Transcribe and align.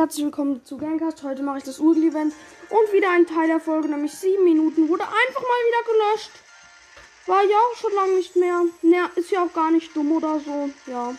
Herzlich 0.00 0.24
willkommen 0.24 0.64
zu 0.64 0.78
Gamecast. 0.78 1.22
Heute 1.24 1.42
mache 1.42 1.58
ich 1.58 1.64
das 1.64 1.78
Urgel-Event 1.78 2.32
und 2.70 2.92
wieder 2.94 3.10
ein 3.10 3.26
Teil 3.26 3.48
der 3.48 3.60
Folge, 3.60 3.86
nämlich 3.86 4.14
7 4.14 4.42
Minuten. 4.42 4.88
Wurde 4.88 5.02
einfach 5.02 5.42
mal 5.42 5.66
wieder 5.68 5.92
gelöscht. 5.92 6.30
War 7.26 7.42
ja 7.42 7.56
auch 7.58 7.76
schon 7.76 7.92
lange 7.92 8.14
nicht 8.14 8.34
mehr. 8.34 8.62
Ne, 8.80 9.10
ist 9.16 9.30
ja 9.30 9.44
auch 9.44 9.52
gar 9.52 9.70
nicht 9.70 9.94
dumm 9.94 10.12
oder 10.12 10.40
so. 10.40 10.70
Ja. 10.86 11.14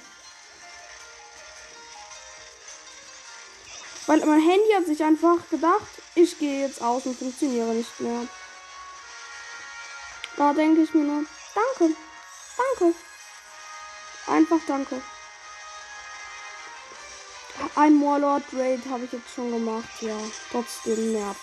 Weil 4.07 4.25
mein 4.25 4.41
Handy 4.41 4.71
hat 4.75 4.88
sich 4.88 5.04
einfach 5.04 5.48
gedacht, 5.52 6.02
ich 6.16 6.39
gehe 6.39 6.66
jetzt 6.66 6.82
aus 6.82 7.05
und 7.05 7.20
funktioniere 7.20 7.75
nicht 7.75 8.00
mehr. 8.00 8.27
Da 10.38 10.54
denke 10.54 10.82
ich 10.82 10.93
mir 10.95 11.04
nur, 11.04 11.23
danke, 11.54 11.95
danke. 12.57 12.95
Einfach 14.25 14.59
danke. 14.66 15.04
Ein 17.75 18.01
Warlord 18.01 18.43
Raid 18.53 18.81
habe 18.89 19.05
ich 19.05 19.13
jetzt 19.13 19.33
schon 19.33 19.51
gemacht, 19.51 20.02
ja. 20.02 20.17
Trotzdem 20.52 21.13
nervt. 21.13 21.39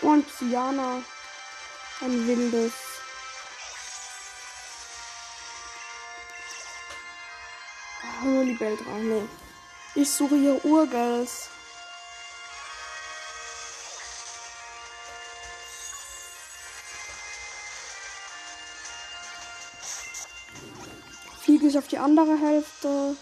Und 0.00 0.28
Psyana. 0.28 1.02
Ein 2.00 2.26
wildes. 2.26 2.72
Holy 8.22 8.54
Bell 8.54 8.76
3, 8.76 8.98
nee. 9.00 9.28
Ich 9.94 10.10
suche 10.10 10.36
hier 10.36 10.64
Urgels. 10.64 11.48
Fliege 21.42 21.66
ich 21.66 21.78
auf 21.78 21.88
die 21.88 21.98
andere 21.98 22.36
Hälfte. 22.38 23.16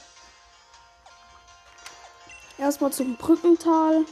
Erstmal 2.56 2.92
zum 2.92 3.16
Brückental. 3.16 4.04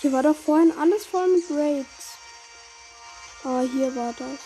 Hier 0.00 0.12
war 0.12 0.22
doch 0.22 0.36
vorhin 0.36 0.72
alles 0.78 1.06
voll 1.06 1.26
mit 1.28 1.44
Raids. 1.50 2.18
Ah, 3.44 3.62
hier 3.62 3.94
war 3.96 4.12
das. 4.12 4.38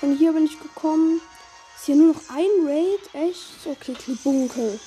Von 0.00 0.16
hier 0.16 0.32
bin 0.32 0.44
ich 0.44 0.60
gekommen. 0.60 1.20
Ist 1.76 1.84
hier 1.84 1.96
nur 1.96 2.14
noch 2.14 2.22
ein 2.30 2.66
Raid? 2.66 3.14
Echt? 3.14 3.66
Okay, 3.66 3.92
Klibunkel. 3.94 4.80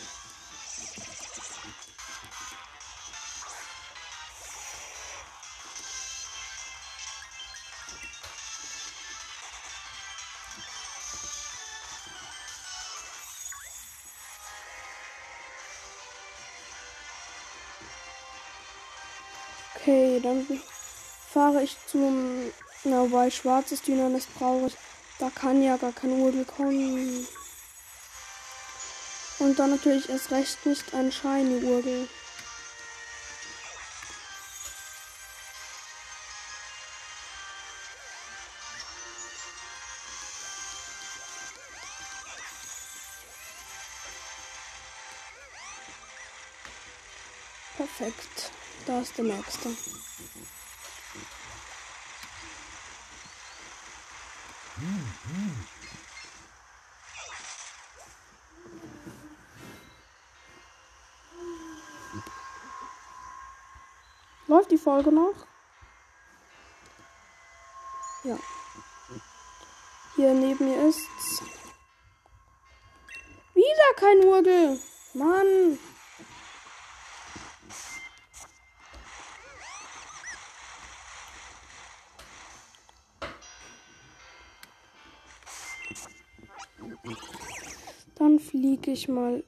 Okay, 19.75 20.19
dann 20.21 20.45
fahre 21.31 21.63
ich 21.63 21.77
zum. 21.87 22.51
Na, 22.83 23.11
weil 23.11 23.31
schwarzes 23.31 23.81
Dynernest 23.81 24.27
brauche 24.37 24.67
ich. 24.67 24.77
Da 25.19 25.29
kann 25.29 25.61
ja 25.61 25.75
gar 25.75 25.91
kein 25.91 26.11
Urgel 26.11 26.45
kommen. 26.45 27.27
Und 29.39 29.59
dann 29.59 29.71
natürlich 29.71 30.09
erst 30.09 30.31
recht 30.31 30.65
nicht 30.65 30.93
ein 30.93 31.11
Shiny 31.11 31.61
Urgel. 31.63 32.07
Perfekt. 47.75 48.51
Da 48.85 49.01
ist 49.01 49.17
der 49.17 49.25
nächste. 49.25 49.69
Läuft 64.47 64.71
die 64.71 64.77
Folge 64.89 65.11
noch? 65.11 65.35
Ja. 68.23 68.39
Hier 70.15 70.33
neben 70.33 70.65
mir 70.65 70.87
ist's. 70.87 71.43
Wieder 73.53 73.93
kein 73.97 74.25
Urgel. 74.25 74.79
Mann. 75.13 75.77
Dann 88.15 88.39
fliege 88.39 88.89
ich 88.89 89.07
mal 89.07 89.43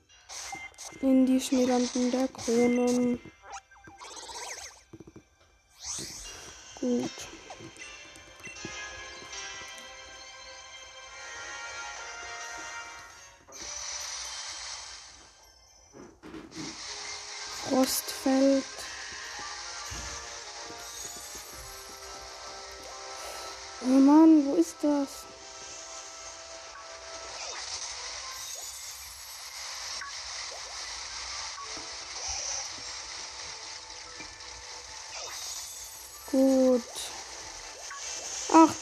in 1.01 1.25
die 1.25 1.41
Schneelanden 1.41 2.11
der 2.11 2.27
Kronen. 2.27 3.19
Gut. 6.81 7.11
Frostfeld. 17.69 18.80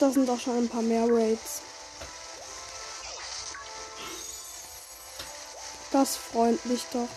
Das 0.10 0.16
sind 0.16 0.28
doch 0.28 0.40
schon 0.40 0.58
ein 0.58 0.68
paar 0.68 0.82
mehr 0.82 1.06
Raids. 1.08 1.62
Das 5.92 6.18
freut 6.18 6.66
mich 6.66 6.84
doch. 6.92 7.08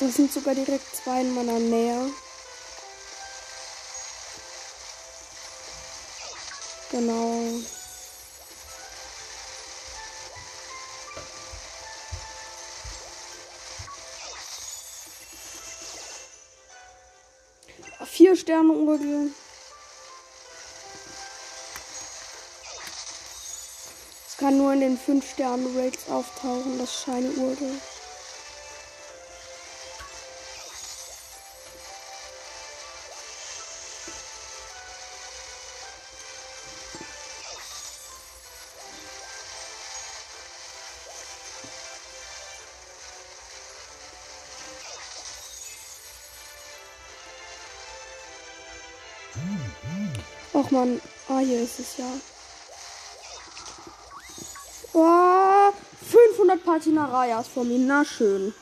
Das 0.00 0.14
sind 0.14 0.32
sogar 0.32 0.54
direkt 0.54 0.96
zwei 0.96 1.20
in 1.20 1.34
meiner 1.34 1.58
Nähe. 1.58 2.10
Genau. 6.98 7.60
Vier 18.04 18.34
Sterne 18.34 18.72
Urgel. 18.72 19.30
Es 24.26 24.36
kann 24.36 24.58
nur 24.58 24.72
in 24.72 24.80
den 24.80 24.98
fünf 24.98 25.30
Sterne 25.30 25.68
Raids 25.76 26.08
auftauchen, 26.08 26.78
das 26.80 27.04
Shiny 27.04 27.28
Urgel. 27.36 27.80
Och 50.68 50.72
man, 50.72 51.00
ah, 51.28 51.38
hier 51.38 51.62
ist 51.62 51.80
es 51.80 51.96
ja. 51.96 52.04
Oh, 54.92 55.72
500 56.02 56.62
Patinarayas 56.62 57.48
von 57.48 57.66
mir. 57.68 57.78
Na 57.78 58.04
schön. 58.04 58.52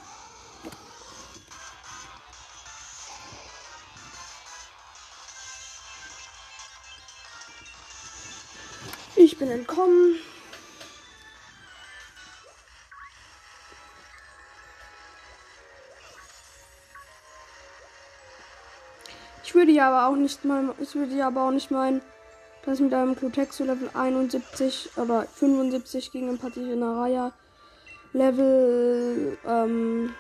Ich 9.16 9.36
bin 9.36 9.50
entkommen. 9.50 10.20
Würde 19.56 19.72
ja 19.72 19.88
aber 19.88 20.06
auch 20.06 20.16
nicht 20.16 20.44
mal, 20.44 20.72
ich 20.78 20.94
würde 20.94 21.16
ja 21.16 21.26
aber 21.26 21.48
auch 21.48 21.50
nicht 21.50 21.72
meinen, 21.72 22.00
dass 22.64 22.78
mit 22.78 22.94
einem 22.94 23.16
Klutexo 23.16 23.64
Level 23.64 23.90
71 23.94 24.90
oder 24.96 25.26
75 25.34 26.12
gegen 26.12 26.28
ein 26.28 26.38
Patinaraya 26.38 27.32
Level, 28.12 29.36
ähm, 29.46 30.14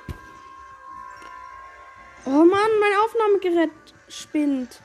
Oh 2.24 2.30
Mann, 2.30 2.48
mein 2.80 2.92
Aufnahmegerät 3.04 3.70
spinnt. 4.08 4.80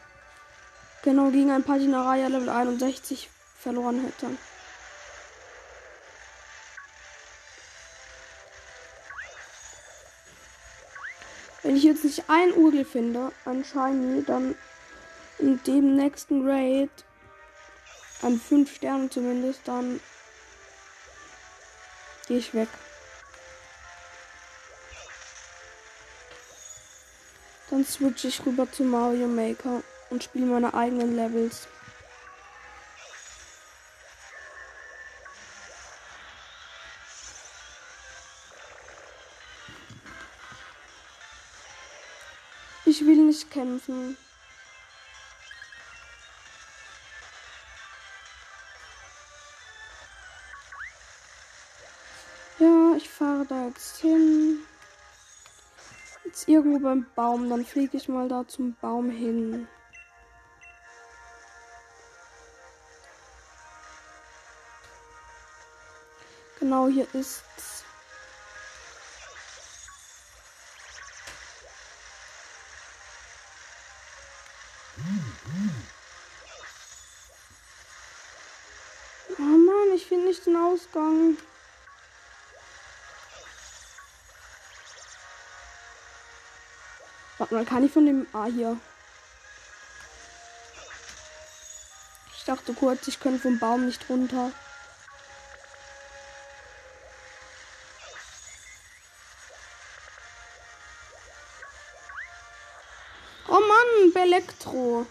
Genau, 1.04 1.32
gegen 1.32 1.50
ein 1.50 1.64
Patinaraya 1.64 2.28
Level 2.28 2.50
61 2.50 3.30
verloren 3.58 4.02
hätte. 4.04 4.28
Wenn 11.72 11.78
ich 11.78 11.86
jetzt 11.86 12.04
nicht 12.04 12.26
ein 12.28 12.52
Urgel 12.52 12.84
finde, 12.84 13.32
ein 13.46 13.64
Shiny, 13.64 14.26
dann 14.26 14.56
in 15.40 15.64
dem 15.64 15.96
nächsten 15.96 16.46
Raid, 16.46 16.90
an 18.22 18.42
5 18.42 18.76
Sternen 18.76 19.10
zumindest, 19.10 19.62
dann 19.64 20.02
gehe 22.28 22.40
ich 22.40 22.54
weg. 22.54 22.68
Dann 27.70 27.86
switche 27.86 28.28
ich 28.28 28.46
rüber 28.46 28.70
zu 28.70 28.84
Mario 28.84 29.28
Maker 29.28 29.82
und 30.10 30.26
spiele 30.26 30.48
meine 30.48 30.74
eigenen 30.74 31.16
Levels. 31.16 31.70
Will 43.04 43.26
nicht 43.26 43.50
kämpfen. 43.50 44.16
Ja, 52.60 52.94
ich 52.96 53.10
fahre 53.10 53.46
da 53.48 53.66
jetzt 53.66 53.98
hin. 54.02 54.60
Jetzt 56.26 56.48
irgendwo 56.48 56.78
beim 56.78 57.08
Baum. 57.16 57.50
Dann 57.50 57.66
fliege 57.66 57.98
ich 57.98 58.08
mal 58.08 58.30
da 58.30 58.48
zum 58.48 58.76
Baum 58.76 59.10
hin. 59.10 59.68
Genau 66.60 66.88
hier 66.88 67.08
ist's. 67.16 67.51
Ausgang. 80.82 81.38
Warte 87.38 87.54
mal, 87.54 87.66
kann 87.66 87.84
ich 87.84 87.92
von 87.92 88.06
dem. 88.06 88.28
Ah, 88.34 88.46
hier. 88.46 88.78
Ich 92.36 92.46
dachte 92.46 92.74
kurz, 92.74 93.08
ich 93.08 93.20
könnte 93.20 93.40
vom 93.40 93.60
Baum 93.60 93.86
nicht 93.86 94.10
runter. 94.10 94.52
Oh 103.48 103.60
Mann, 103.60 104.14
Belektro. 104.14 105.06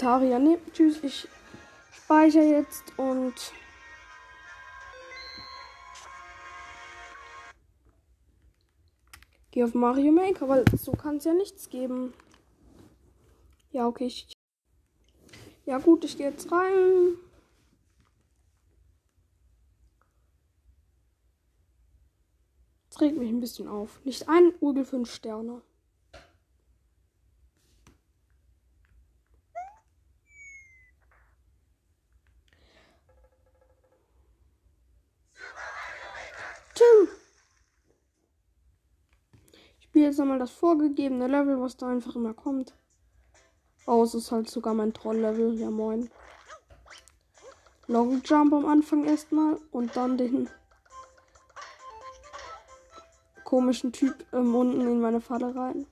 Altaria, 0.00 0.38
nee, 0.38 0.56
tschüss, 0.72 1.04
ich 1.04 1.28
speichere 1.92 2.42
jetzt 2.42 2.98
und 2.98 3.34
gehe 9.50 9.62
auf 9.62 9.74
Mario 9.74 10.10
Maker, 10.10 10.48
weil 10.48 10.64
so 10.74 10.92
kann 10.92 11.16
es 11.16 11.24
ja 11.24 11.34
nichts 11.34 11.68
geben. 11.68 12.14
Ja, 13.72 13.86
okay, 13.86 14.06
ich 14.06 14.32
ja 15.66 15.76
gut, 15.76 16.02
ich 16.06 16.16
gehe 16.16 16.30
jetzt 16.30 16.50
rein. 16.50 17.18
Das 22.88 23.02
regt 23.02 23.18
mich 23.18 23.28
ein 23.28 23.40
bisschen 23.40 23.68
auf. 23.68 24.02
Nicht 24.06 24.30
ein 24.30 24.54
Urgel 24.60 24.86
5 24.86 25.12
Sterne. 25.12 25.60
Tim. 36.80 37.08
Ich 39.78 39.84
spiele 39.84 40.06
jetzt 40.06 40.09
nochmal 40.20 40.38
das 40.38 40.50
vorgegebene 40.50 41.26
Level, 41.26 41.60
was 41.60 41.76
da 41.76 41.88
einfach 41.88 42.14
immer 42.14 42.34
kommt. 42.34 42.74
Oh, 43.86 44.02
es 44.04 44.14
ist 44.14 44.30
halt 44.30 44.48
sogar 44.48 44.74
mein 44.74 44.92
Troll-Level. 44.92 45.54
Ja, 45.54 45.70
moin. 45.70 46.10
Long 47.88 48.22
Jump 48.22 48.52
am 48.52 48.66
Anfang 48.66 49.04
erstmal 49.04 49.58
und 49.72 49.96
dann 49.96 50.16
den 50.16 50.48
komischen 53.42 53.92
Typ 53.92 54.14
ähm, 54.32 54.54
unten 54.54 54.80
in 54.82 55.00
meine 55.00 55.20
Falle 55.20 55.52
rein. 55.56 55.86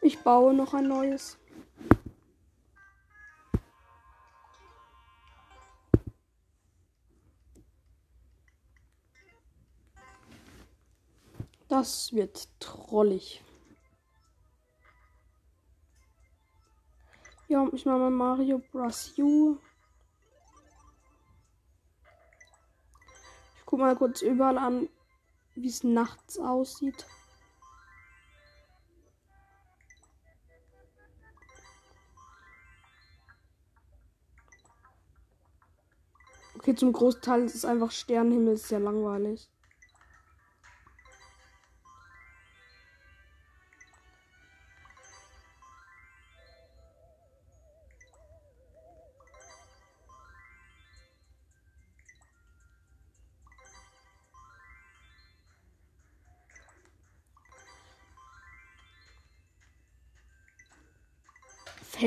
Ich 0.00 0.18
baue 0.20 0.54
noch 0.54 0.74
ein 0.74 0.88
neues. 0.88 1.38
Das 11.78 12.14
wird 12.14 12.48
trollig. 12.58 13.44
Ja, 17.48 17.68
ich 17.70 17.84
mache 17.84 17.98
mal 17.98 18.10
Mario 18.10 18.62
Bros. 18.72 19.12
U. 19.18 19.58
Ich 23.58 23.66
guck 23.66 23.78
mal 23.78 23.94
kurz 23.94 24.22
überall 24.22 24.56
an, 24.56 24.88
wie 25.54 25.68
es 25.68 25.84
nachts 25.84 26.38
aussieht. 26.38 27.04
Okay, 36.54 36.74
zum 36.74 36.94
Großteil 36.94 37.42
ist 37.42 37.54
es 37.54 37.66
einfach 37.66 37.90
Sternenhimmel, 37.90 38.54
ist 38.54 38.68
sehr 38.68 38.80
langweilig. 38.80 39.50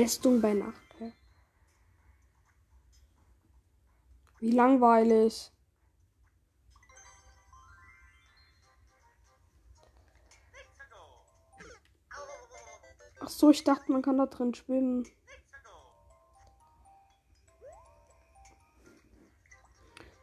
Festung 0.00 0.40
bei 0.40 0.54
Nacht. 0.54 0.74
Wie 4.38 4.50
langweilig. 4.50 5.52
Ach 13.20 13.28
so, 13.28 13.50
ich 13.50 13.62
dachte, 13.62 13.92
man 13.92 14.00
kann 14.00 14.16
da 14.16 14.24
drin 14.24 14.54
schwimmen. 14.54 15.06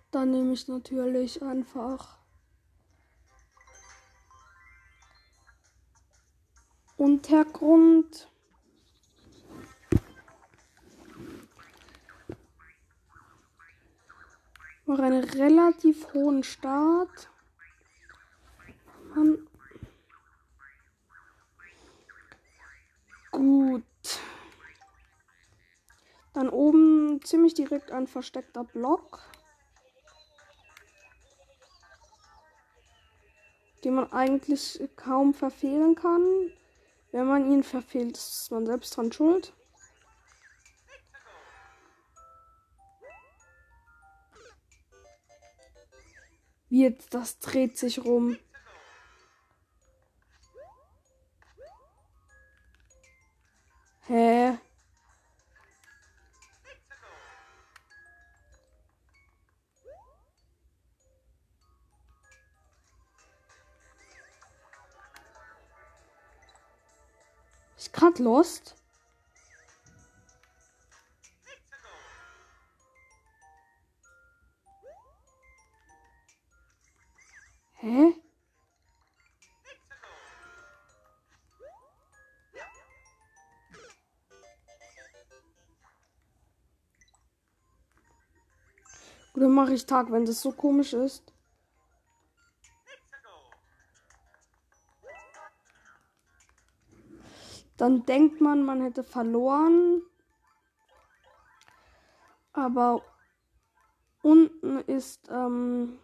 Dann 0.09 0.31
nehme 0.31 0.53
ich 0.53 0.67
natürlich 0.67 1.43
einfach 1.43 2.17
Untergrund. 6.95 8.27
Mache 14.87 15.03
einen 15.03 15.25
relativ 15.25 16.13
hohen 16.13 16.43
Start. 16.43 17.29
Mann. 19.13 19.45
Gut. 23.31 23.83
Dann 26.33 26.47
oben 26.47 27.19
ziemlich 27.21 27.53
direkt 27.53 27.91
ein 27.91 28.07
versteckter 28.07 28.63
Block. 28.63 29.19
Den 33.83 33.95
man 33.95 34.13
eigentlich 34.13 34.81
kaum 34.95 35.33
verfehlen 35.33 35.95
kann. 35.95 36.23
Wenn 37.11 37.27
man 37.27 37.51
ihn 37.51 37.63
verfehlt, 37.63 38.15
ist 38.15 38.51
man 38.51 38.65
selbst 38.65 38.95
dran 38.95 39.11
schuld. 39.11 39.51
Wie 46.69 46.83
jetzt, 46.83 47.13
das 47.13 47.39
dreht 47.39 47.77
sich 47.77 48.03
rum. 48.03 48.37
Hä? 54.07 54.57
Ich 67.77 67.91
grad 67.91 68.19
lost. 68.19 68.76
Hä? 77.87 78.13
Oder 89.35 89.47
mache 89.47 89.73
ich 89.73 89.85
Tag, 89.85 90.11
wenn 90.11 90.25
das 90.25 90.41
so 90.41 90.51
komisch 90.51 90.91
ist? 90.91 91.31
Dann 97.77 98.05
denkt 98.05 98.41
man, 98.41 98.65
man 98.65 98.81
hätte 98.81 99.05
verloren. 99.05 100.01
Aber 102.51 103.01
unten 104.23 104.79
ist 104.79 105.29
ähm, 105.29 105.99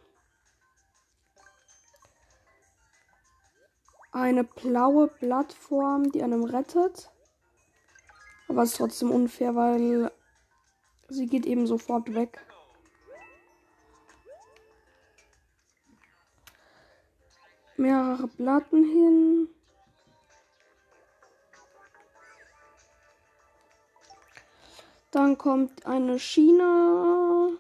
eine 4.14 4.44
blaue 4.44 5.08
Plattform, 5.08 6.12
die 6.12 6.24
einem 6.24 6.44
rettet. 6.44 7.12
Aber 8.48 8.64
es 8.64 8.72
ist 8.72 8.78
trotzdem 8.78 9.12
unfair, 9.12 9.56
weil 9.56 10.12
sie 11.10 11.26
geht 11.26 11.46
eben 11.46 11.66
sofort 11.66 12.14
weg. 12.14 12.46
Mehrere 17.76 18.28
Platten 18.28 18.84
hin. 18.84 19.50
Dann 25.10 25.38
kommt 25.38 25.86
eine 25.86 26.20
Schiene. 26.20 27.58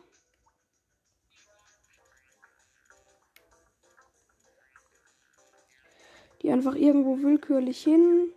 Die 6.43 6.51
einfach 6.51 6.75
irgendwo 6.75 7.17
willkürlich 7.19 7.83
hin. 7.83 8.33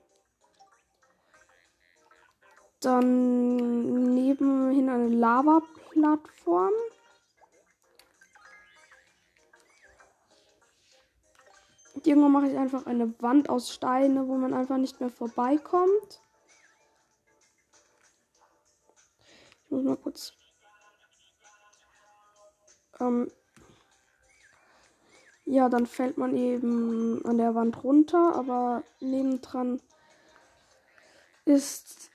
Dann 2.80 4.14
nebenhin 4.14 4.88
eine 4.88 5.08
Lava-Plattform. 5.08 6.72
Irgendwann 12.04 12.32
mache 12.32 12.46
ich 12.46 12.56
einfach 12.56 12.86
eine 12.86 13.20
Wand 13.20 13.48
aus 13.48 13.74
Steine, 13.74 14.28
wo 14.28 14.36
man 14.36 14.54
einfach 14.54 14.76
nicht 14.76 15.00
mehr 15.00 15.10
vorbeikommt. 15.10 16.22
Ich 19.64 19.70
muss 19.70 19.82
mal 19.82 19.96
kurz. 19.96 20.32
Ähm, 23.00 23.28
ja, 25.46 25.68
dann 25.68 25.86
fällt 25.86 26.18
man 26.18 26.36
eben 26.36 27.24
an 27.24 27.38
der 27.38 27.54
Wand 27.54 27.84
runter, 27.84 28.34
aber 28.34 28.82
nebendran 29.00 29.80
ist 31.44 32.10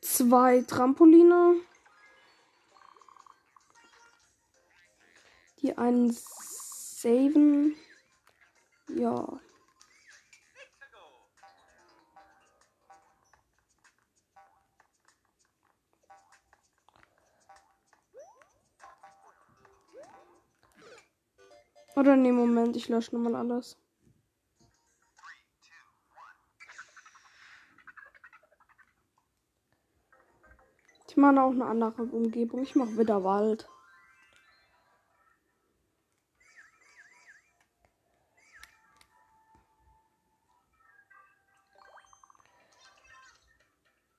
zwei 0.00 0.62
Trampoline, 0.62 1.60
die 5.62 5.78
einen 5.78 6.10
saven. 6.12 7.76
Ja. 8.88 9.40
Oder 21.96 22.14
nee, 22.14 22.30
Moment, 22.30 22.76
ich 22.76 22.90
lösche 22.90 23.16
nochmal 23.16 23.34
alles. 23.34 23.78
Ich 31.08 31.16
mache 31.16 31.40
auch 31.40 31.52
eine 31.52 31.64
andere 31.64 32.02
Umgebung. 32.02 32.62
Ich 32.62 32.74
mache 32.74 32.98
wieder 32.98 33.24
Wald. 33.24 33.66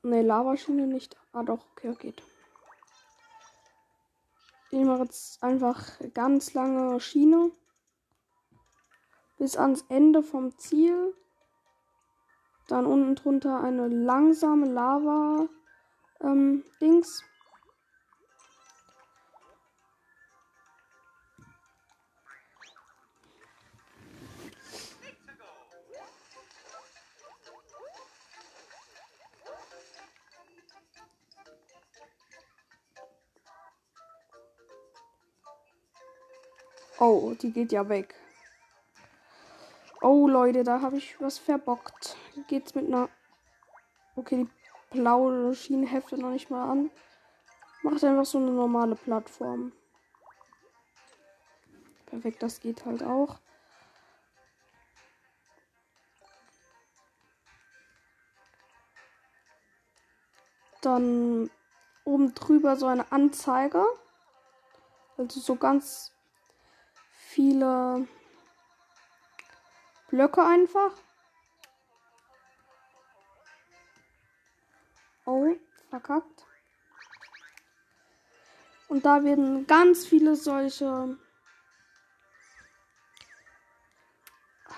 Ne, 0.02 0.24
Lavaschiene 0.24 0.88
nicht. 0.88 1.16
Ah 1.32 1.44
doch, 1.44 1.64
okay, 1.74 1.94
geht. 2.00 2.24
Ich 4.72 4.84
mache 4.84 5.04
jetzt 5.04 5.44
einfach 5.44 6.00
ganz 6.16 6.56
lange 6.56 7.00
Schiene 7.00 7.52
bis 9.38 9.56
ans 9.58 9.86
Ende 9.90 10.24
vom 10.24 10.58
Ziel. 10.58 11.14
Dann 12.68 12.86
unten 12.86 13.16
drunter 13.16 13.62
eine 13.62 13.88
langsame 13.88 14.68
Lava 14.68 15.48
ähm, 16.22 16.64
Dings. 16.82 17.24
Oh, 37.00 37.36
die 37.40 37.52
geht 37.52 37.72
ja 37.72 37.88
weg. 37.88 38.16
Oh, 40.02 40.28
Leute, 40.28 40.64
da 40.64 40.82
habe 40.82 40.98
ich 40.98 41.20
was 41.20 41.40
verbockt. 41.40 42.16
Geht's 42.48 42.76
mit 42.76 42.88
einer. 42.88 43.10
Okay, 44.16 44.48
die 44.94 44.98
blaue 44.98 45.56
Schiene 45.56 45.88
heftet 45.88 46.20
noch 46.20 46.30
nicht 46.30 46.50
mal 46.50 46.70
an. 46.70 46.92
Macht 47.82 48.04
einfach 48.04 48.26
so 48.26 48.38
eine 48.38 48.52
normale 48.52 48.96
Plattform. 48.96 49.72
Perfekt, 52.06 52.44
das 52.44 52.60
geht 52.60 52.86
halt 52.86 53.04
auch. 53.04 53.40
Dann 60.82 61.50
oben 62.06 62.34
drüber 62.36 62.76
so 62.76 62.86
eine 62.86 63.12
Anzeige. 63.12 63.84
Also 65.18 65.40
so 65.40 65.56
ganz 65.56 66.14
viele 67.12 68.08
Blöcke 70.18 70.44
einfach. 70.44 70.94
Oh, 75.28 75.56
verkackt. 75.92 76.48
Und 78.88 79.06
da 79.06 79.24
werden 79.24 79.68
ganz 79.68 80.08
viele 80.08 80.36
solche. 80.36 81.20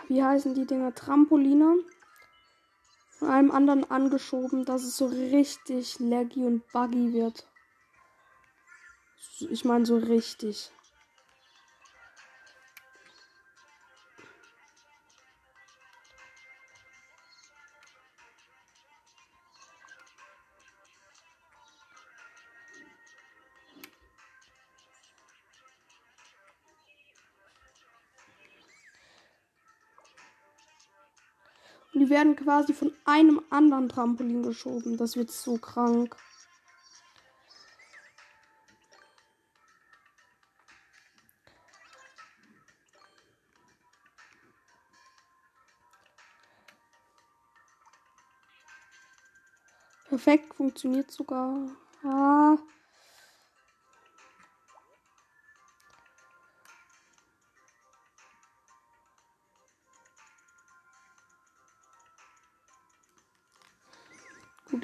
Wie 0.10 0.22
heißen 0.22 0.56
die 0.56 0.66
Dinger? 0.66 0.94
Trampoline. 0.94 1.86
Von 3.12 3.30
einem 3.30 3.52
anderen 3.52 3.90
angeschoben, 3.90 4.66
dass 4.66 4.84
es 4.84 4.98
so 4.98 5.06
richtig 5.06 6.02
laggy 6.02 6.44
und 6.44 6.70
buggy 6.74 7.14
wird. 7.14 7.48
Ich 9.40 9.64
meine 9.64 9.86
so 9.86 9.96
richtig. 9.96 10.70
Und 31.94 32.02
die 32.02 32.10
werden 32.10 32.36
quasi 32.36 32.74
von 32.74 32.94
einem 33.06 33.42
anderen 33.50 33.90
Trampolin 33.90 34.44
geschoben. 34.44 34.98
Das 34.98 35.16
wird 35.16 35.32
so 35.32 35.58
krank. 35.58 36.16
Perfekt, 50.10 50.56
funktioniert 50.56 51.12
sogar. 51.12 51.70
Ah. 52.04 52.58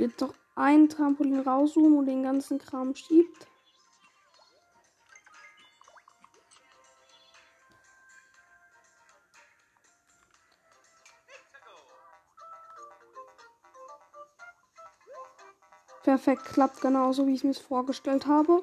Jetzt 0.06 0.22
noch 0.22 0.34
ein 0.56 0.88
Trampolin 0.90 1.40
raussuchen 1.40 1.98
und 1.98 2.06
den 2.06 2.24
ganzen 2.24 2.60
Kram 2.60 2.96
schiebt. 2.96 3.48
Perfekt, 16.04 16.46
klappt 16.46 16.82
genauso, 16.82 17.26
wie 17.26 17.34
ich 17.34 17.44
es 17.44 17.44
mir 17.44 17.54
vorgestellt 17.56 18.28
habe. 18.28 18.62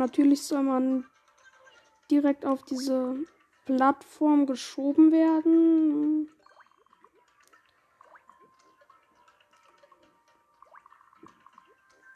Natürlich 0.00 0.42
soll 0.42 0.64
man 0.64 1.04
direkt 2.10 2.44
auf 2.44 2.64
diese 2.64 3.16
Plattform 3.66 4.46
geschoben 4.46 5.12
werden. 5.12 6.28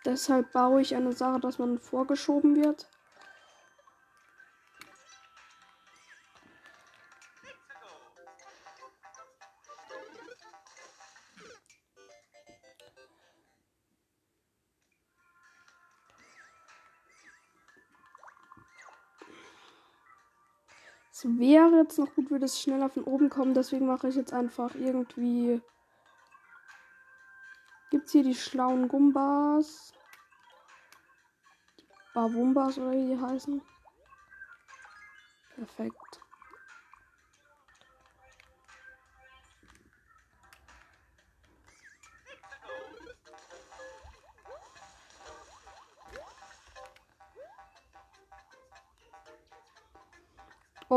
Deshalb 0.05 0.53
baue 0.53 0.81
ich 0.81 0.97
eine 0.97 1.13
Sache, 1.13 1.41
dass 1.41 1.59
man 1.59 1.79
vorgeschoben 1.79 2.57
wird. 2.57 2.89
Wäre 21.27 21.79
jetzt 21.79 21.99
noch 21.99 22.15
gut, 22.15 22.31
würde 22.31 22.45
es 22.45 22.61
schneller 22.61 22.91
von 22.91 23.05
oben 23.05 23.31
kommen. 23.31 23.55
Deswegen 23.55 23.87
mache 23.87 24.09
ich 24.09 24.15
jetzt 24.15 24.35
einfach 24.35 24.75
irgendwie. 24.75 25.63
Gibt 27.91 28.07
es 28.07 28.13
hier 28.13 28.23
die 28.23 28.35
schlauen 28.35 28.89
Gumbas? 28.89 29.95
Babumbas 32.13 32.77
oder 32.77 32.91
wie 32.91 33.15
die 33.15 33.19
heißen? 33.19 33.63
Perfekt. 35.55 36.24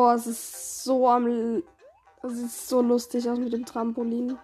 Oh, 0.07 0.11
es 0.11 0.25
ist 0.25 0.85
so 0.85 1.09
am. 1.09 1.63
Es 2.23 2.31
ist 2.31 2.69
so 2.69 2.81
lustig 2.81 3.29
aus 3.29 3.37
mit 3.39 3.51
dem 3.51 3.65
Trampolin. 3.65 4.37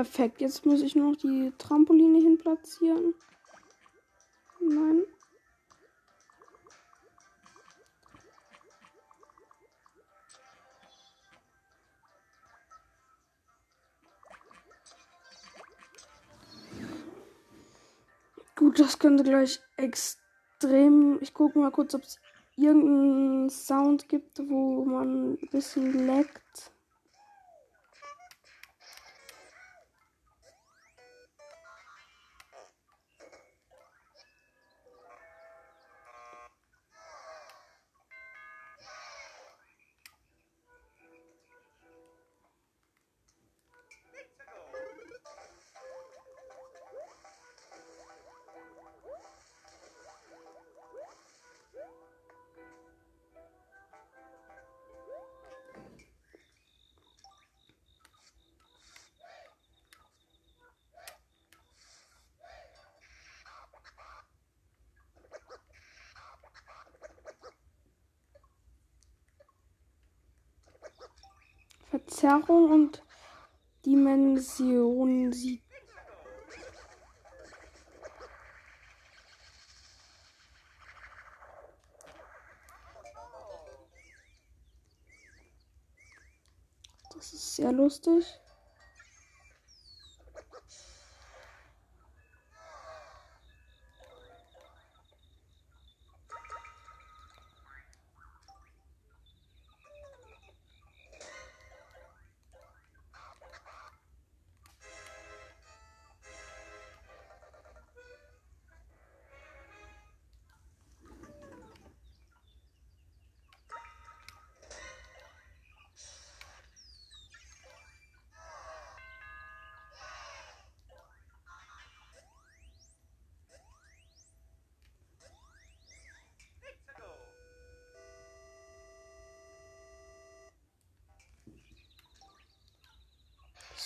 Perfekt, 0.00 0.40
jetzt 0.40 0.64
muss 0.64 0.80
ich 0.80 0.96
nur 0.96 1.10
noch 1.10 1.18
die 1.18 1.52
Trampoline 1.58 2.20
hin 2.20 2.38
platzieren. 2.38 3.12
Nein. 4.58 5.04
Gut, 18.56 18.80
das 18.80 18.98
könnte 18.98 19.22
gleich 19.22 19.60
extrem. 19.76 21.18
Ich 21.20 21.34
gucke 21.34 21.58
mal 21.58 21.70
kurz, 21.70 21.94
ob 21.94 22.04
es 22.04 22.18
irgendeinen 22.56 23.50
Sound 23.50 24.08
gibt, 24.08 24.38
wo 24.48 24.82
man 24.86 25.34
ein 25.34 25.48
bisschen 25.50 26.06
leckt. 26.06 26.72
Verzerrung 72.30 72.70
und 72.70 73.02
Dimension 73.84 75.32
sieht. 75.32 75.62
Das 87.14 87.32
ist 87.32 87.56
sehr 87.56 87.72
lustig. 87.72 88.24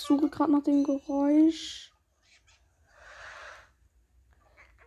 Suche 0.04 0.28
gerade 0.28 0.52
nach 0.52 0.62
dem 0.62 0.84
Geräusch. 0.84 1.92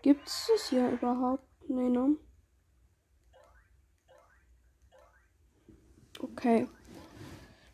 Gibt 0.04 0.28
es 0.28 0.50
es 0.56 0.70
hier 0.70 0.90
überhaupt? 0.92 1.44
Nee, 1.68 1.90
ne? 1.90 2.18
Okay. 6.20 6.68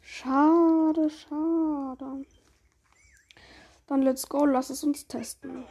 Schade, 0.02 1.10
schade. 1.10 2.26
Dann 3.88 4.02
let's 4.02 4.28
go, 4.28 4.46
lass 4.46 4.70
es 4.70 4.84
uns 4.84 5.08
testen. 5.08 5.66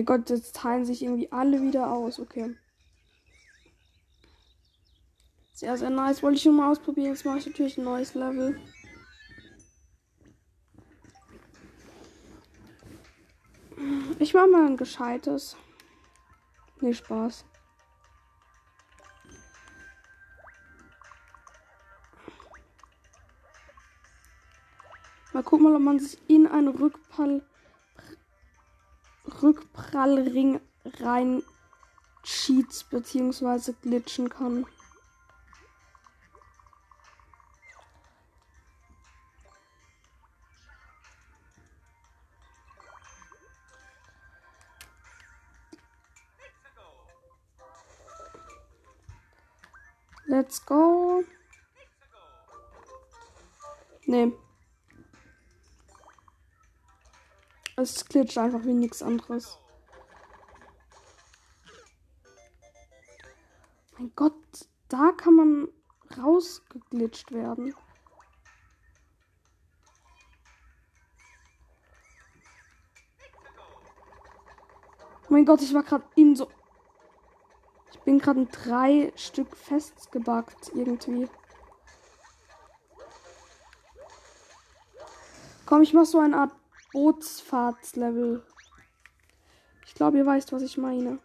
Mein 0.00 0.06
Gott, 0.06 0.30
jetzt 0.30 0.56
teilen 0.56 0.86
sich 0.86 1.02
irgendwie 1.02 1.30
alle 1.30 1.60
wieder 1.60 1.92
aus. 1.92 2.20
Okay. 2.20 2.56
Sehr, 5.52 5.76
sehr 5.76 5.90
nice. 5.90 6.22
Wollte 6.22 6.36
ich 6.36 6.42
schon 6.42 6.56
mal 6.56 6.70
ausprobieren. 6.70 7.08
Jetzt 7.08 7.26
mache 7.26 7.36
ich 7.36 7.46
natürlich 7.46 7.76
ein 7.76 7.84
neues 7.84 8.14
Level. 8.14 8.58
Ich 14.18 14.32
mache 14.32 14.46
mal 14.46 14.68
ein 14.68 14.78
gescheites. 14.78 15.54
Nee, 16.80 16.94
Spaß. 16.94 17.44
Mal 25.34 25.42
gucken, 25.42 25.76
ob 25.76 25.82
man 25.82 25.98
sich 25.98 26.18
in 26.26 26.46
einen 26.46 26.68
Rückfall 26.68 27.42
Rückprallring 29.42 30.60
rein 31.00 31.42
cheats 32.22 32.84
bzw. 32.84 33.72
glitschen 33.82 34.28
kann. 34.28 34.66
Let's 50.26 50.64
go. 50.64 51.24
Nee. 54.06 54.32
Es 57.80 58.04
glitscht 58.04 58.36
einfach 58.36 58.62
wie 58.64 58.74
nichts 58.74 59.02
anderes. 59.02 59.58
Mein 63.96 64.12
Gott, 64.14 64.34
da 64.88 65.12
kann 65.12 65.34
man 65.34 65.68
rausgeglitscht 66.18 67.32
werden. 67.32 67.74
mein 75.30 75.46
Gott, 75.46 75.62
ich 75.62 75.72
war 75.72 75.84
gerade 75.84 76.04
in 76.16 76.36
so. 76.36 76.50
Ich 77.92 78.00
bin 78.00 78.18
gerade 78.18 78.40
in 78.40 78.48
drei 78.48 79.10
Stück 79.16 79.56
festgebackt 79.56 80.72
irgendwie. 80.74 81.30
Komm, 85.64 85.80
ich 85.80 85.94
mach 85.94 86.04
so 86.04 86.18
eine 86.18 86.36
Art 86.36 86.59
Bootsfahrtslevel. 86.92 88.42
Ich 89.86 89.94
glaube, 89.94 90.18
ihr 90.18 90.26
weißt, 90.26 90.52
was 90.52 90.62
ich 90.62 90.76
meine. 90.76 91.18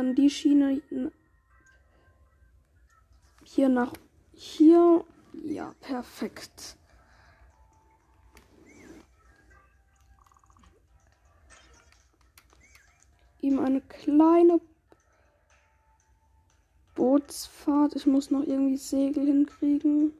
Dann 0.00 0.14
die 0.14 0.30
Schiene 0.30 0.80
hier 3.44 3.68
nach 3.68 3.92
hier. 4.32 5.04
Ja, 5.44 5.74
perfekt. 5.80 6.76
Ihm 13.42 13.58
eine 13.58 13.80
kleine 13.82 14.60
Bootsfahrt. 16.94 17.94
Ich 17.94 18.06
muss 18.06 18.30
noch 18.30 18.42
irgendwie 18.42 18.76
Segel 18.76 19.26
hinkriegen. 19.26 20.14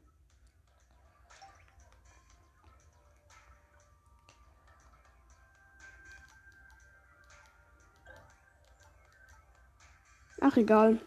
Ach, 10.40 10.56
egal. 10.56 10.98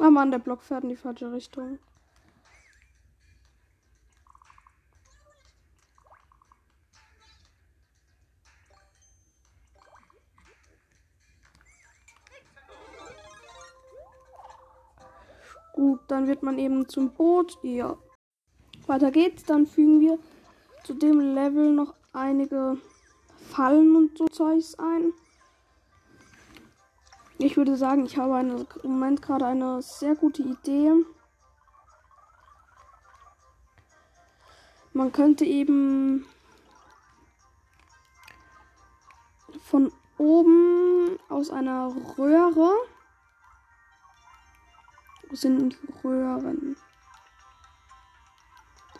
Ah 0.00 0.10
Mann, 0.10 0.30
der 0.30 0.38
Block 0.38 0.62
fährt 0.62 0.84
in 0.84 0.90
die 0.90 0.96
falsche 0.96 1.30
Richtung. 1.32 1.78
Gut, 15.74 16.00
dann 16.08 16.28
wird 16.28 16.42
man 16.42 16.58
eben 16.58 16.88
zum 16.88 17.10
Boot. 17.10 17.58
Ja. 17.62 17.96
Weiter 18.86 19.10
geht's. 19.10 19.44
Dann 19.44 19.66
fügen 19.66 20.00
wir 20.00 20.18
zu 20.84 20.94
dem 20.94 21.34
Level 21.34 21.72
noch 21.72 21.94
einige 22.12 22.76
Fallen 23.50 23.96
und 23.96 24.16
so 24.16 24.26
Zeugs 24.28 24.78
ein. 24.78 25.12
Ich 27.42 27.56
würde 27.56 27.74
sagen, 27.74 28.04
ich 28.04 28.18
habe 28.18 28.34
eine, 28.36 28.66
im 28.82 28.90
Moment 28.90 29.22
gerade 29.22 29.46
eine 29.46 29.80
sehr 29.80 30.14
gute 30.14 30.42
Idee. 30.42 30.92
Man 34.92 35.10
könnte 35.10 35.46
eben 35.46 36.26
von 39.62 39.90
oben 40.18 41.18
aus 41.30 41.48
einer 41.48 41.94
Röhre. 42.18 42.74
Wo 45.30 45.34
sind 45.34 45.72
die 45.72 45.94
Röhren? 46.04 46.76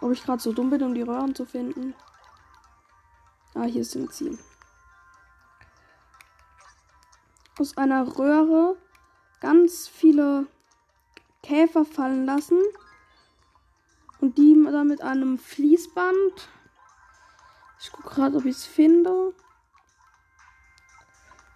Ob 0.01 0.13
ich 0.13 0.25
gerade 0.25 0.41
so 0.41 0.55
dumm 0.55 0.71
bin, 0.71 0.83
um 0.83 0.95
die 0.95 1.03
Röhren 1.03 1.35
zu 1.35 1.45
finden. 1.45 1.95
Ah, 3.53 3.65
hier 3.65 3.85
sind 3.85 4.15
sie. 4.15 4.39
Aus 7.61 7.77
einer 7.77 8.19
Röhre 8.19 8.77
ganz 9.41 9.87
viele 9.87 10.47
Käfer 11.43 11.85
fallen 11.85 12.25
lassen 12.25 12.59
und 14.21 14.39
die 14.39 14.57
dann 14.65 14.89
mit 14.89 15.03
einem 15.03 15.39
Fließband. 15.39 16.49
Ich 17.79 17.93
gucke 17.93 18.15
gerade, 18.15 18.37
ob 18.39 18.47
ich 18.47 18.57
es 18.57 18.65
finde. 18.65 19.35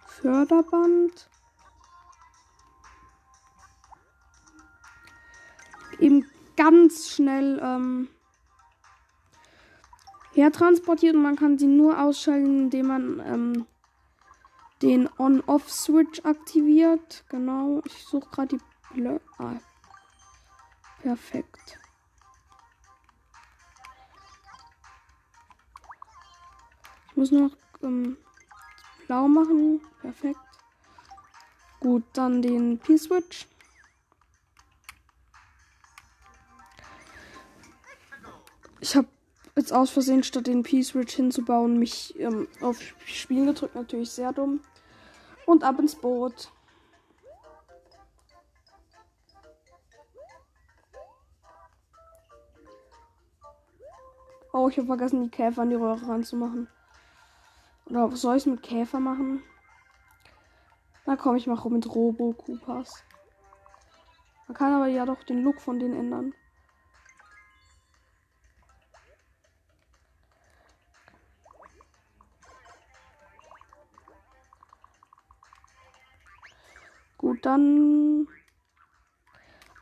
Förderband. 0.07 1.29
Eben 5.99 6.29
ganz 6.55 7.09
schnell 7.09 7.59
ähm, 7.63 8.09
hertransportiert 10.33 11.15
und 11.15 11.23
man 11.23 11.35
kann 11.35 11.57
sie 11.57 11.67
nur 11.67 11.99
ausschalten, 11.99 12.63
indem 12.63 12.87
man 12.87 13.19
ähm, 13.19 13.65
den 14.81 15.09
On-Off-Switch 15.17 16.23
aktiviert. 16.25 17.23
Genau, 17.29 17.81
ich 17.85 18.03
suche 18.05 18.29
gerade 18.29 18.57
die 18.57 18.63
Blö 18.93 19.19
ah. 19.37 19.55
Perfekt. 21.01 21.79
Ich 27.09 27.17
muss 27.17 27.31
noch 27.31 27.55
ähm, 27.83 28.17
blau 29.05 29.27
machen. 29.27 29.81
Perfekt. 30.01 30.39
Gut, 31.79 32.03
dann 32.13 32.41
den 32.41 32.79
P-Switch. 32.79 33.47
Ich 38.81 38.95
habe 38.95 39.07
jetzt 39.55 39.73
aus 39.73 39.89
Versehen 39.89 40.23
statt 40.23 40.47
den 40.47 40.63
P-Switch 40.63 41.15
hinzubauen 41.15 41.79
mich 41.79 42.19
ähm, 42.19 42.47
auf 42.61 42.79
Spielen 43.05 43.47
gedrückt. 43.47 43.75
Natürlich 43.75 44.11
sehr 44.11 44.33
dumm. 44.33 44.61
Und 45.45 45.63
ab 45.63 45.79
ins 45.79 45.95
Boot. 45.95 46.51
Oh, 54.51 54.69
ich 54.69 54.77
habe 54.77 54.87
vergessen, 54.87 55.23
die 55.23 55.29
Käfer 55.29 55.63
an 55.63 55.69
die 55.69 55.75
Röhre 55.75 56.07
ranzumachen. 56.07 56.69
Oder 57.87 58.11
was 58.11 58.21
soll 58.21 58.37
ich 58.37 58.45
mit 58.45 58.63
Käfer 58.63 58.99
machen? 58.99 59.43
Na 61.05 61.15
komm, 61.15 61.35
ich 61.35 61.45
mache 61.45 61.69
mit 61.69 61.93
Robo 61.93 62.33
Koopas. 62.33 63.03
Man 64.47 64.55
kann 64.55 64.73
aber 64.73 64.87
ja 64.87 65.05
doch 65.05 65.23
den 65.23 65.43
Look 65.43 65.59
von 65.59 65.77
denen 65.77 65.95
ändern. 65.95 66.33
Gut, 77.17 77.45
dann 77.45 78.27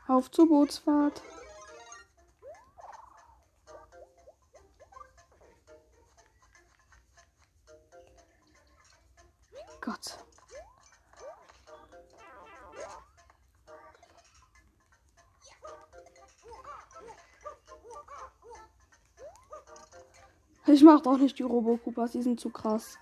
auf 0.06 0.30
zur 0.30 0.48
Bootsfahrt. 0.48 1.22
Gott. 9.80 10.18
Ich 20.66 20.82
mach 20.82 21.02
doch 21.02 21.18
nicht 21.18 21.38
die 21.38 21.42
Robokupas, 21.42 22.12
die 22.12 22.22
sind 22.22 22.40
zu 22.40 22.50
krass. 22.50 22.98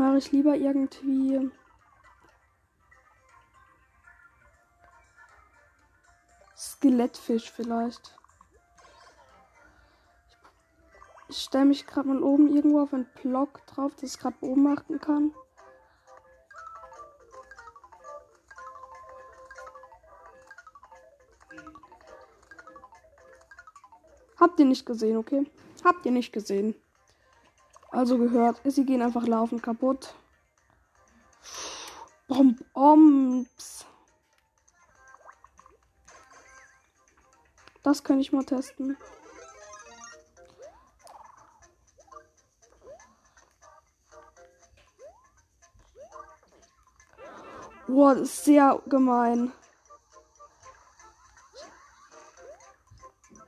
Mache 0.00 0.16
ich 0.16 0.32
lieber 0.32 0.56
irgendwie 0.56 1.50
Skelettfisch 6.56 7.50
vielleicht. 7.50 8.16
Ich 11.28 11.36
stelle 11.36 11.66
mich 11.66 11.86
gerade 11.86 12.08
mal 12.08 12.22
oben 12.22 12.48
irgendwo 12.54 12.80
auf 12.80 12.94
einen 12.94 13.06
Block 13.22 13.64
drauf, 13.66 13.94
dass 13.94 14.14
ich 14.14 14.18
gerade 14.18 14.36
beobachten 14.40 14.98
kann. 14.98 15.34
Habt 24.38 24.58
ihr 24.58 24.66
nicht 24.66 24.86
gesehen, 24.86 25.18
okay? 25.18 25.50
Habt 25.84 26.06
ihr 26.06 26.12
nicht 26.12 26.32
gesehen. 26.32 26.74
Also 27.90 28.18
gehört, 28.18 28.60
sie 28.64 28.84
gehen 28.84 29.02
einfach 29.02 29.26
laufen 29.26 29.60
kaputt. 29.60 30.14
Bombs. 32.28 33.84
Das 37.82 38.04
kann 38.04 38.20
ich 38.20 38.32
mal 38.32 38.44
testen. 38.44 38.96
Boah, 47.88 48.14
das 48.14 48.28
ist 48.28 48.44
sehr 48.44 48.80
gemein. 48.86 49.52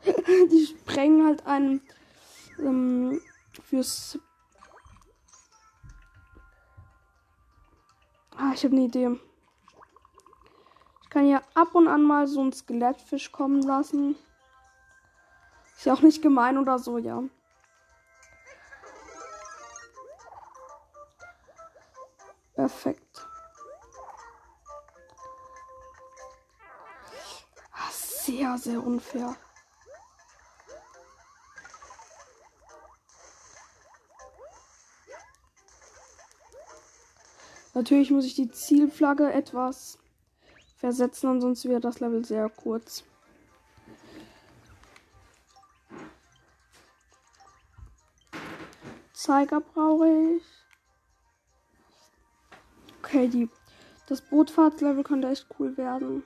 Die 0.04 0.66
sprengen 0.66 1.24
halt 1.26 1.46
einen 1.46 1.80
ähm, 2.58 3.20
fürs 3.64 4.18
Ah, 8.44 8.50
ich 8.54 8.64
habe 8.64 8.74
eine 8.74 8.86
Idee. 8.86 9.20
Ich 11.02 11.10
kann 11.10 11.28
ja 11.28 11.42
ab 11.54 11.76
und 11.76 11.86
an 11.86 12.02
mal 12.02 12.26
so 12.26 12.42
ein 12.42 12.52
Skelettfisch 12.52 13.30
kommen 13.30 13.62
lassen. 13.62 14.16
Ist 15.76 15.86
ja 15.86 15.92
auch 15.92 16.00
nicht 16.00 16.22
gemein 16.22 16.58
oder 16.58 16.80
so, 16.80 16.98
ja. 16.98 17.22
Perfekt. 22.56 23.28
Ah, 27.70 27.90
sehr, 27.92 28.58
sehr 28.58 28.84
unfair. 28.84 29.36
Natürlich 37.74 38.10
muss 38.10 38.26
ich 38.26 38.34
die 38.34 38.50
Zielflagge 38.50 39.32
etwas 39.32 39.98
versetzen, 40.76 41.28
ansonsten 41.28 41.70
wäre 41.70 41.80
das 41.80 42.00
Level 42.00 42.24
sehr 42.24 42.48
kurz. 42.50 43.04
Zeiger 49.14 49.60
brauche 49.60 50.08
ich. 50.08 50.42
Okay, 52.98 53.28
die, 53.28 53.48
das 54.06 54.20
Bootfahrtslevel 54.20 55.04
könnte 55.04 55.28
echt 55.28 55.46
cool 55.58 55.76
werden. 55.76 56.24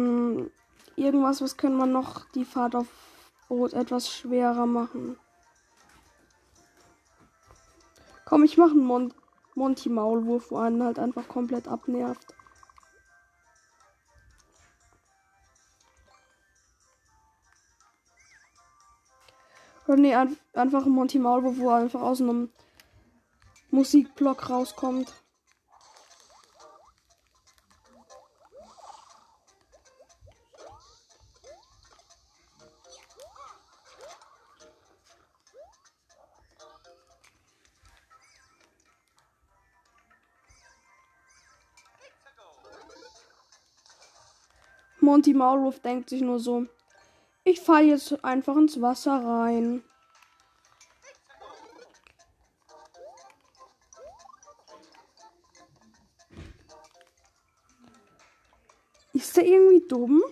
Dann 0.00 0.50
irgendwas, 0.96 1.42
was 1.42 1.58
können 1.58 1.76
wir 1.76 1.86
noch 1.86 2.24
die 2.30 2.46
Fahrt 2.46 2.74
auf 2.74 2.86
Boot 3.48 3.74
etwas 3.74 4.10
schwerer 4.10 4.64
machen. 4.64 5.18
Komm, 8.24 8.44
ich 8.44 8.56
mache 8.56 8.70
einen 8.70 8.84
Mon 8.84 9.14
Monty 9.54 9.90
Maulwurf, 9.90 10.52
wo 10.52 10.58
einen 10.58 10.82
halt 10.82 10.98
einfach 10.98 11.28
komplett 11.28 11.68
abnervt. 11.68 12.34
Oder 19.86 19.96
nee, 19.96 20.14
ein, 20.14 20.36
einfach 20.54 20.86
ein 20.86 20.92
Monty 20.92 21.18
Maulwurf, 21.18 21.58
wo 21.58 21.70
einfach 21.70 22.00
aus 22.00 22.22
einem 22.22 22.50
Musikblock 23.70 24.48
rauskommt. 24.48 25.12
Monty 45.10 45.34
Maulwurf 45.34 45.80
denkt 45.80 46.08
sich 46.08 46.22
nur 46.22 46.38
so, 46.38 46.66
ich 47.42 47.60
fall 47.60 47.84
jetzt 47.84 48.24
einfach 48.24 48.56
ins 48.56 48.80
Wasser 48.80 49.16
rein. 49.16 49.82
Ist 59.12 59.36
der 59.36 59.46
irgendwie 59.46 59.84
dumm? 59.88 60.22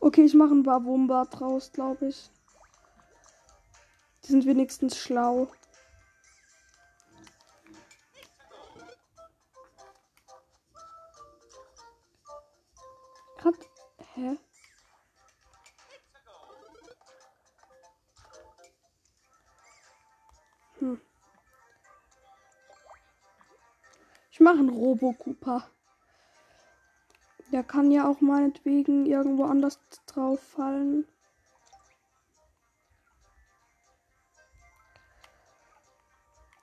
Okay, 0.00 0.24
ich 0.24 0.34
mache 0.34 0.52
ein 0.52 0.64
Babumba 0.64 1.24
draus, 1.24 1.72
glaube 1.72 2.08
ich. 2.08 2.30
Die 4.24 4.32
sind 4.32 4.44
wenigstens 4.44 4.98
schlau. 4.98 5.48
Einen 24.80 24.86
Robo-Cooper. 24.88 25.68
Der 27.52 27.62
kann 27.62 27.90
ja 27.90 28.08
auch 28.08 28.22
meinetwegen 28.22 29.04
irgendwo 29.04 29.44
anders 29.44 29.78
drauf 30.06 30.40
fallen. 30.40 31.06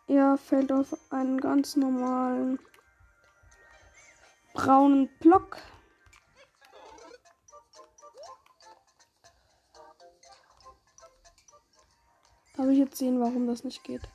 Er 0.07 0.37
fällt 0.37 0.71
auf 0.71 0.97
einen 1.11 1.39
ganz 1.39 1.75
normalen 1.75 2.57
braunen 4.53 5.09
Block. 5.19 5.57
Darf 12.55 12.67
ich 12.69 12.79
jetzt 12.79 12.97
sehen, 12.97 13.19
warum 13.19 13.45
das 13.45 13.63
nicht 13.63 13.83
geht? 13.83 14.09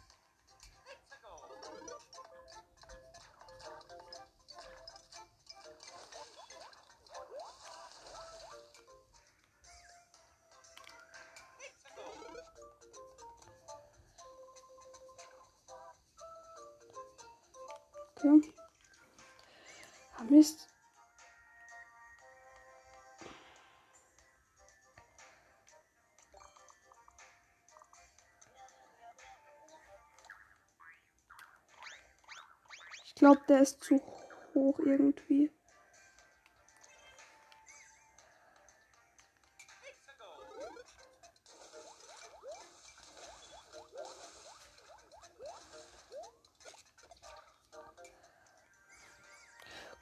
Glaube, 33.22 33.40
der 33.48 33.60
ist 33.60 33.84
zu 33.84 34.02
hoch 34.52 34.80
irgendwie. 34.80 35.48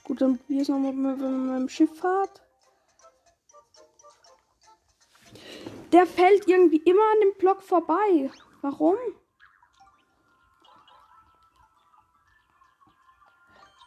Gut, 0.04 0.22
dann 0.22 0.38
probier 0.38 0.62
es 0.62 0.68
nochmal 0.68 0.94
mit, 0.94 1.18
mit 1.18 1.30
meinem 1.30 1.68
Schifffahrt. 1.68 2.40
Der 5.92 6.06
fällt 6.06 6.48
irgendwie 6.48 6.78
immer 6.78 7.02
an 7.12 7.20
dem 7.20 7.34
Block 7.36 7.62
vorbei. 7.62 8.30
Warum? 8.62 8.96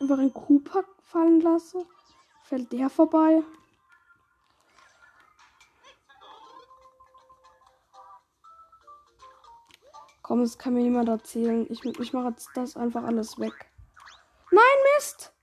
Einfach 0.03 0.17
einen 0.19 0.33
Cooper 0.33 0.83
fallen 1.01 1.39
lasse. 1.39 1.85
Fällt 2.43 2.73
der 2.73 2.89
vorbei. 2.89 3.41
Komm, 10.21 10.41
das 10.41 10.57
kann 10.57 10.73
mir 10.73 10.81
niemand 10.81 11.07
erzählen. 11.07 11.65
Ich, 11.69 11.85
ich 11.85 12.11
mache 12.11 12.31
jetzt 12.31 12.49
das 12.53 12.75
einfach 12.75 13.05
alles 13.05 13.39
weg. 13.39 13.71
Nein, 14.51 14.61
Mist! 14.97 15.33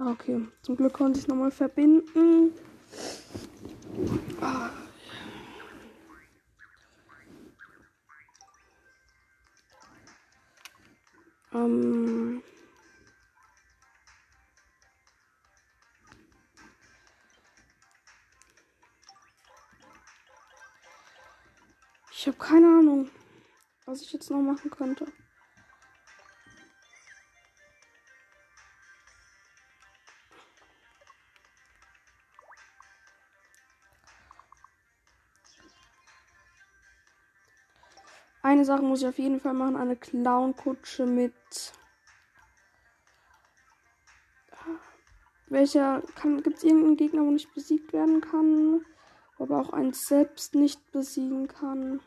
Okay, 0.00 0.48
zum 0.62 0.76
Glück 0.76 0.94
konnte 0.94 1.20
ich 1.20 1.26
es 1.26 1.28
nochmal 1.28 1.52
verbinden. 1.52 2.52
Ah. 4.40 4.70
Noch 24.36 24.52
machen 24.52 24.70
könnte. 24.70 25.06
Eine 38.46 38.64
Sache 38.64 38.82
muss 38.82 39.02
ich 39.02 39.08
auf 39.08 39.18
jeden 39.18 39.40
Fall 39.40 39.54
machen: 39.54 39.76
eine 39.76 39.96
Clown-Kutsche 39.96 41.04
mit. 41.04 41.34
Welcher 45.48 46.02
kann. 46.14 46.44
Gibt 46.44 46.58
es 46.58 46.64
irgendeinen 46.64 46.96
Gegner, 46.96 47.22
wo 47.22 47.30
nicht 47.32 47.52
besiegt 47.54 47.92
werden 47.92 48.20
kann? 48.20 48.84
Aber 49.38 49.60
auch 49.60 49.72
einen 49.72 49.92
selbst 49.92 50.54
nicht 50.54 50.92
besiegen 50.92 51.48
kann? 51.48 52.00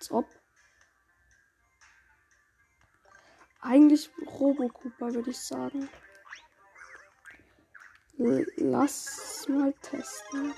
Als 0.00 0.10
ob. 0.12 0.26
Eigentlich 3.60 4.10
Robo-Cooper, 4.26 5.12
würde 5.12 5.30
ich 5.30 5.38
sagen. 5.38 5.90
Lass 8.16 9.46
mal 9.48 9.74
testen. 9.82 10.54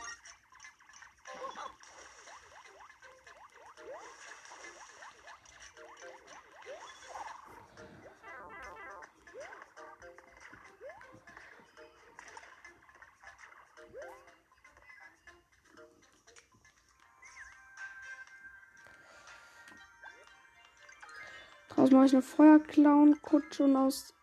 Daraus 21.93 21.93
mache 21.93 22.07
ich 22.07 22.13
eine 22.15 22.23
Feuerclown-Kutsche 22.23 23.65
und 23.65 23.77
aus 23.77 24.15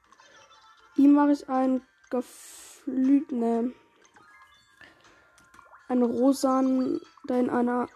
ihm 0.96 1.14
mache 1.14 1.34
ich 1.34 1.48
ein 1.50 1.86
geflügt. 2.10 3.32
Ne, 3.32 3.74
ein 5.88 6.02
rosan, 6.02 7.00
da 7.26 7.38
in 7.38 7.52
einer 7.52 7.88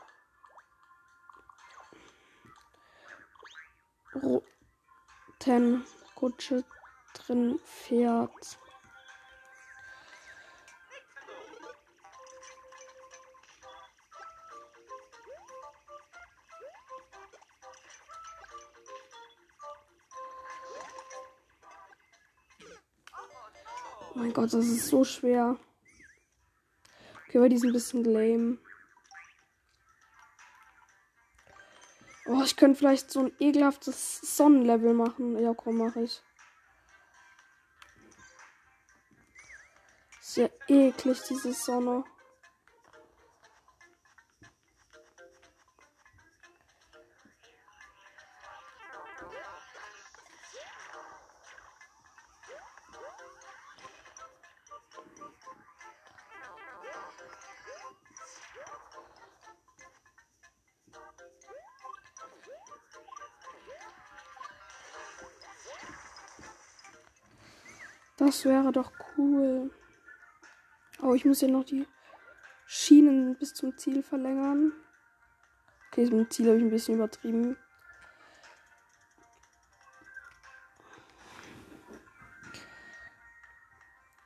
roten 4.13 5.83
Kutsche 6.13 6.63
drin 7.15 7.59
fährt. 7.63 8.59
Gott, 24.43 24.53
das 24.55 24.65
ist 24.65 24.87
so 24.89 25.05
schwer. 25.05 25.57
Okay, 27.25 27.37
aber 27.37 27.47
die 27.47 27.57
sind 27.57 27.69
ein 27.69 27.73
bisschen 27.73 28.03
lame. 28.03 28.57
Oh, 32.25 32.41
ich 32.43 32.57
könnte 32.57 32.77
vielleicht 32.77 33.09
so 33.09 33.21
ein 33.21 33.31
ekelhaftes 33.39 34.19
Sonnenlevel 34.35 34.93
machen. 34.93 35.39
Ja, 35.39 35.53
komm, 35.53 35.77
mache 35.77 36.01
ich. 36.01 36.21
Sehr 40.19 40.51
eklig, 40.67 41.21
diese 41.29 41.53
Sonne. 41.53 42.03
Das 68.33 68.45
wäre 68.45 68.71
doch 68.71 68.91
cool. 69.15 69.69
Oh, 71.03 71.13
ich 71.13 71.23
muss 71.23 71.41
ja 71.41 71.47
noch 71.47 71.65
die 71.65 71.85
Schienen 72.65 73.35
bis 73.37 73.53
zum 73.53 73.77
Ziel 73.77 74.01
verlängern. 74.01 74.73
Okay, 75.87 76.09
dem 76.09 76.27
Ziel 76.31 76.47
habe 76.47 76.57
ich 76.57 76.63
ein 76.63 76.71
bisschen 76.71 76.95
übertrieben. 76.95 77.55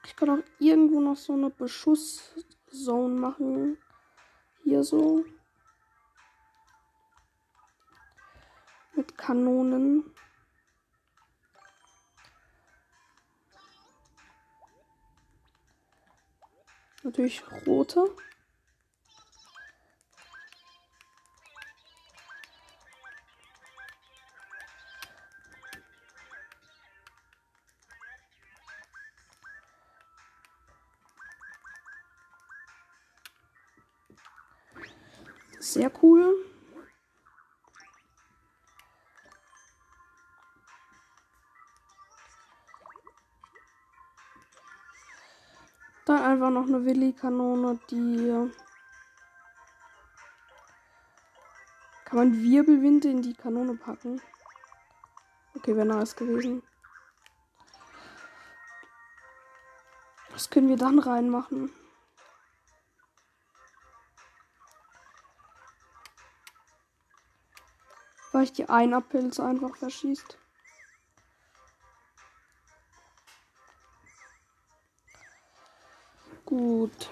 Ich 0.05 0.16
kann 0.16 0.30
auch 0.30 0.43
irgendwo 0.58 1.01
noch 1.01 1.18
so 1.18 1.34
eine 1.34 1.49
Beschusszone 1.49 3.14
machen. 3.14 3.78
Hier 4.64 4.86
so. 4.86 5.26
Mit 8.95 9.18
Kanonen. 9.18 10.16
Natürlich 17.08 17.41
rote. 17.66 18.03
Sehr 35.62 35.89
cool. 36.03 36.47
Dann 46.08 46.24
einfach 46.24 46.51
noch 46.51 46.68
eine 46.68 46.86
Willi-Kanone, 46.86 47.82
die. 47.91 48.49
Kann 52.05 52.18
man 52.18 52.41
Wirbelwinde 52.41 53.10
in 53.10 53.22
die 53.22 53.34
Kanone 53.34 53.74
packen? 53.76 54.22
Okay, 55.53 55.76
wäre 55.76 55.86
nice 55.86 56.16
gewesen. 56.16 56.64
Was 60.30 60.49
können 60.49 60.70
wir 60.70 60.78
dann 60.78 60.99
reinmachen? 60.99 61.74
Weil 68.32 68.43
ich 68.43 68.53
die 68.53 68.70
Einabpilze 68.70 69.43
einfach 69.43 69.76
verschießt. 69.76 70.38
Gut. 76.58 77.12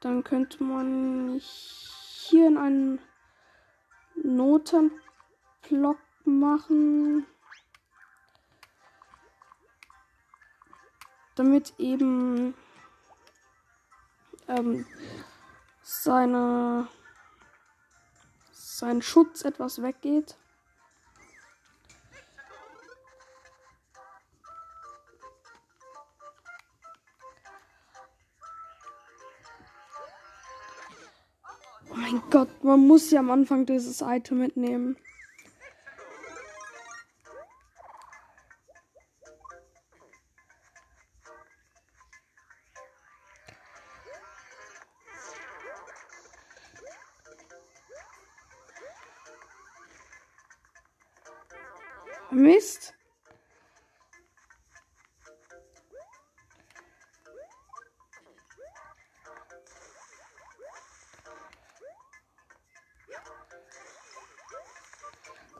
Dann 0.00 0.22
könnte 0.24 0.62
man 0.62 1.40
hier 1.40 2.48
in 2.48 2.58
einen 2.58 2.98
Notenblock 4.14 5.96
machen. 6.26 7.24
Damit 11.34 11.72
eben 11.78 12.52
ähm, 14.48 14.84
seine 15.82 16.88
sein 18.80 19.02
Schutz 19.02 19.44
etwas 19.44 19.82
weggeht. 19.82 20.36
Oh 31.90 31.94
mein 31.94 32.22
Gott, 32.30 32.64
man 32.64 32.86
muss 32.86 33.10
ja 33.10 33.20
am 33.20 33.30
Anfang 33.30 33.66
dieses 33.66 34.00
Item 34.00 34.38
mitnehmen. 34.38 34.96
Mist. 52.50 52.94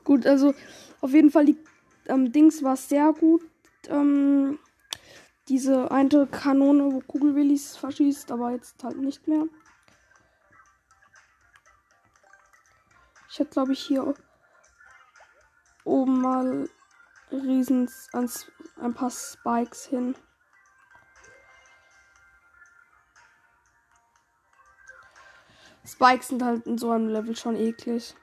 Gut, 0.02 0.26
also 0.26 0.52
auf 1.00 1.12
jeden 1.12 1.30
Fall 1.30 1.44
die 1.44 1.56
ähm, 2.06 2.32
Dings 2.32 2.64
war 2.64 2.76
sehr 2.76 3.12
gut. 3.12 3.42
Ähm, 3.86 4.58
diese 5.48 5.92
eine 5.92 6.26
Kanone, 6.26 6.92
wo 6.92 7.00
Kugelwillis 7.02 7.76
verschießt, 7.76 8.32
aber 8.32 8.50
jetzt 8.50 8.82
halt 8.82 8.96
nicht 8.96 9.28
mehr. 9.28 9.44
Ich 13.28 13.38
hätte, 13.38 13.50
glaube 13.50 13.74
ich, 13.74 13.80
hier 13.80 14.12
oben 15.84 16.20
mal 16.20 16.68
riesens 17.32 18.08
ans, 18.12 18.50
ein 18.80 18.94
paar 18.94 19.10
Spikes 19.10 19.86
hin. 19.86 20.14
Spikes 25.84 26.28
sind 26.28 26.42
halt 26.42 26.66
in 26.66 26.78
so 26.78 26.90
einem 26.90 27.08
Level 27.08 27.36
schon 27.36 27.56
eklig. 27.56 28.14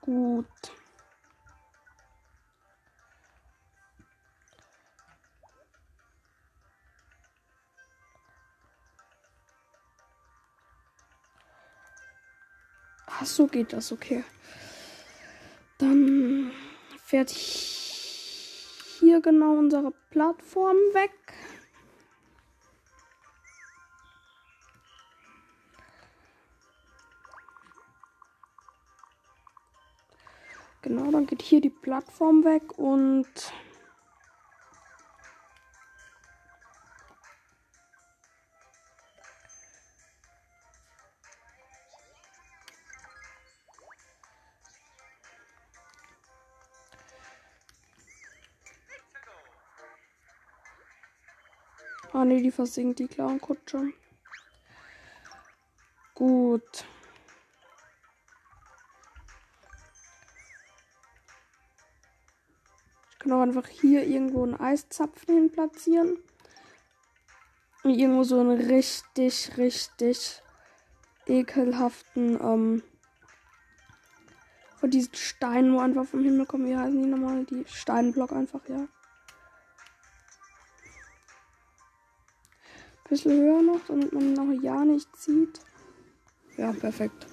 Gut. 0.00 0.77
so 13.34 13.46
geht 13.46 13.72
das, 13.72 13.92
okay. 13.92 14.24
Dann 15.78 16.50
fährt 17.04 17.30
hier 17.30 19.20
genau 19.20 19.56
unsere 19.56 19.92
Plattform 20.10 20.76
weg. 20.92 21.12
Genau, 30.82 31.10
dann 31.10 31.26
geht 31.26 31.42
hier 31.42 31.60
die 31.60 31.70
Plattform 31.70 32.44
weg 32.44 32.78
und 32.78 33.26
Ah 52.18 52.24
ne, 52.24 52.42
die 52.42 52.50
versinkt, 52.50 52.98
die 52.98 53.06
Clown-Kutsche. 53.06 53.92
Gut. 56.16 56.84
Ich 63.12 63.18
kann 63.20 63.30
auch 63.30 63.40
einfach 63.40 63.68
hier 63.68 64.04
irgendwo 64.04 64.42
einen 64.42 64.58
Eiszapfen 64.58 65.32
hin 65.32 65.52
platzieren. 65.52 66.18
Und 67.84 67.90
irgendwo 67.90 68.24
so 68.24 68.40
einen 68.40 68.62
richtig, 68.62 69.56
richtig 69.56 70.42
ekelhaften, 71.26 72.36
ähm, 72.42 72.82
von 74.74 74.90
diesen 74.90 75.14
Steinen, 75.14 75.72
wo 75.72 75.78
einfach 75.78 76.04
vom 76.04 76.24
Himmel 76.24 76.46
kommen. 76.46 76.66
Wie 76.66 76.76
heißen 76.76 77.00
die 77.00 77.08
nochmal? 77.08 77.44
Die 77.44 77.64
Steinblock 77.68 78.32
einfach, 78.32 78.68
ja. 78.68 78.88
Bisschen 83.08 83.40
höher 83.40 83.62
noch, 83.62 83.80
damit 83.86 84.12
man 84.12 84.34
noch 84.34 84.62
ja 84.62 84.84
nicht 84.84 85.08
sieht. 85.16 85.60
Ja, 86.56 86.72
perfekt. 86.72 87.26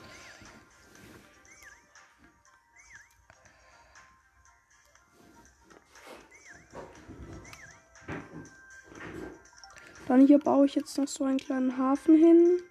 Dann 10.08 10.28
hier 10.28 10.38
baue 10.38 10.68
ich 10.68 10.76
jetzt 10.76 10.98
noch 10.98 11.08
so 11.08 11.24
einen 11.24 11.38
kleinen 11.38 11.78
Hafen 11.78 12.16
hin. 12.16 12.62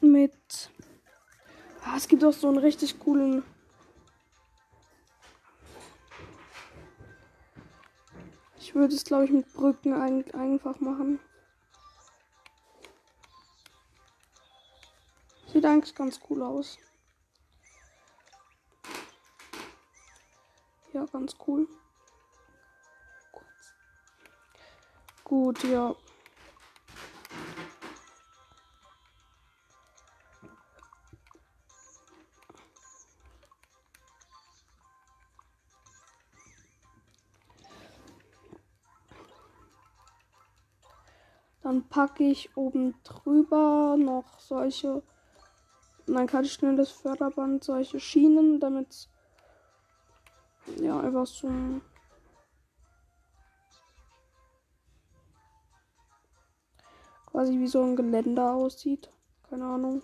Mit. 0.00 0.70
Ah, 1.84 1.96
es 1.96 2.08
gibt 2.08 2.24
auch 2.24 2.32
so 2.32 2.48
einen 2.48 2.58
richtig 2.58 2.98
coolen 2.98 3.44
Ich 8.72 8.76
würde 8.76 8.94
es, 8.94 9.04
glaube 9.04 9.26
ich, 9.26 9.30
mit 9.30 9.52
Brücken 9.52 9.92
ein 9.92 10.24
einfach 10.32 10.80
machen. 10.80 11.20
Sieht 15.52 15.66
eigentlich 15.66 15.94
ganz 15.94 16.18
cool 16.30 16.42
aus. 16.42 16.78
Ja, 20.94 21.04
ganz 21.04 21.36
cool. 21.46 21.68
Gut, 25.22 25.62
ja. 25.64 25.94
Packe 41.92 42.24
ich 42.24 42.56
oben 42.56 42.94
drüber 43.04 43.96
noch 43.98 44.40
solche. 44.40 45.02
Dann 46.06 46.26
kann 46.26 46.44
ich 46.44 46.54
schnell 46.54 46.74
das 46.74 46.90
Förderband, 46.90 47.62
solche 47.62 48.00
Schienen, 48.00 48.60
damit 48.60 49.10
ja 50.80 50.98
einfach 50.98 51.26
so 51.26 51.50
quasi 57.26 57.58
wie 57.58 57.66
so 57.66 57.82
ein 57.82 57.94
Geländer 57.94 58.54
aussieht. 58.54 59.10
Keine 59.50 59.66
Ahnung. 59.66 60.02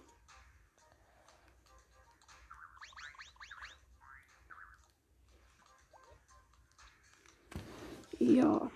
Ja. 8.18 8.70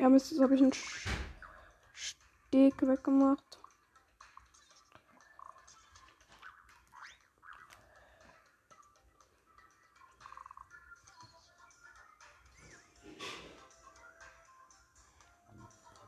Ja, 0.00 0.08
Mist, 0.08 0.30
jetzt 0.30 0.40
habe 0.40 0.54
ich 0.54 0.62
einen 0.62 0.72
Steg 1.92 2.80
weggemacht. 2.80 3.58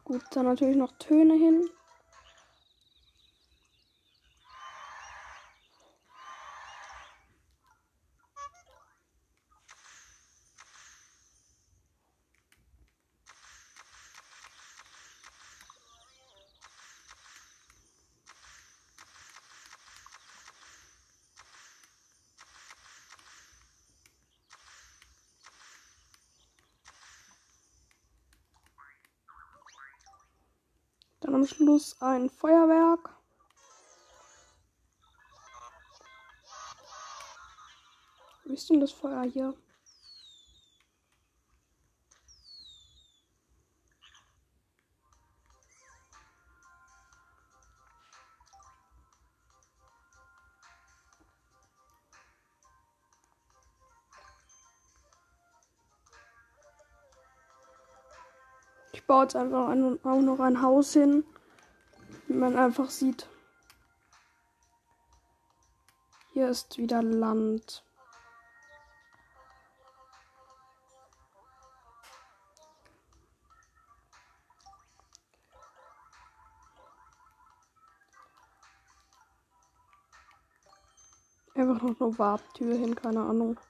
Gut, 0.04 0.22
dann 0.30 0.46
natürlich 0.46 0.76
noch 0.76 0.92
Töne 0.98 1.34
hin. 1.34 1.68
Dann 31.20 31.31
Schluss 31.46 32.00
ein 32.00 32.28
Feuerwerk. 32.30 33.10
Wie 38.44 38.54
ist 38.54 38.68
denn 38.68 38.80
das 38.80 38.92
Feuer 38.92 39.22
hier? 39.22 39.54
Ich 58.92 59.06
baue 59.06 59.22
jetzt 59.22 59.34
einfach 59.34 59.68
ein, 59.68 59.98
auch 60.04 60.20
noch 60.20 60.40
ein 60.40 60.60
Haus 60.62 60.92
hin, 60.92 61.24
wie 62.32 62.38
man 62.38 62.56
einfach 62.56 62.88
sieht. 62.88 63.28
Hier 66.32 66.48
ist 66.48 66.78
wieder 66.78 67.02
Land. 67.02 67.84
Einfach 81.54 81.82
noch 81.82 82.00
eine 82.00 82.18
Warptür 82.18 82.74
hin, 82.74 82.94
keine 82.94 83.20
Ahnung. 83.20 83.60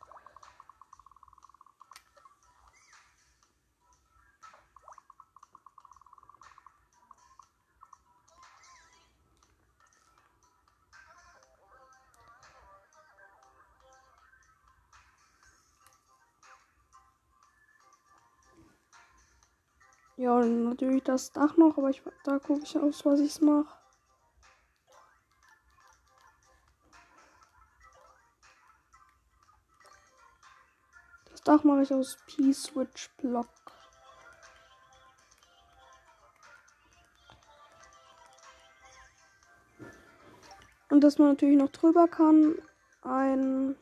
Ja, 20.17 20.37
und 20.37 20.65
natürlich 20.65 21.03
das 21.05 21.33
Dach 21.33 21.57
noch, 21.57 21.79
aber 21.79 21.91
ich, 21.91 22.03
da 22.25 22.39
gucke 22.39 22.63
ich 22.63 22.79
aus, 22.79 23.05
was 23.05 23.21
ich 23.21 23.41
mache. 23.41 23.83
Dach 31.45 31.65
mache 31.65 31.83
ich 31.83 31.93
aus 31.93 32.19
P-Switch-Block. 32.27 33.49
Und 40.91 41.01
dass 41.01 41.19
man 41.19 41.29
natürlich 41.29 41.59
noch 41.59 41.71
drüber 41.71 42.07
kann, 42.07 42.55
ein 43.03 43.77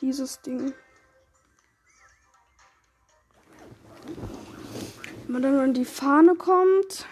dieses 0.00 0.40
Ding. 0.42 0.74
Wenn 5.28 5.34
man 5.34 5.42
dann 5.42 5.60
an 5.60 5.74
die 5.74 5.84
Fahne 5.84 6.34
kommt. 6.36 7.06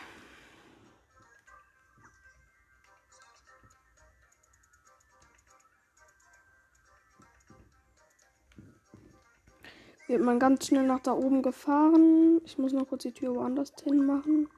Wird 10.07 10.23
man 10.23 10.39
ganz 10.39 10.67
schnell 10.67 10.87
nach 10.87 11.01
da 11.01 11.13
oben 11.13 11.43
gefahren. 11.43 12.41
Ich 12.47 12.57
muss 12.57 12.73
noch 12.73 12.89
kurz 12.89 13.03
die 13.03 13.13
Tür 13.13 13.35
woanders 13.35 13.75
hin 13.85 14.07
machen. 14.07 14.49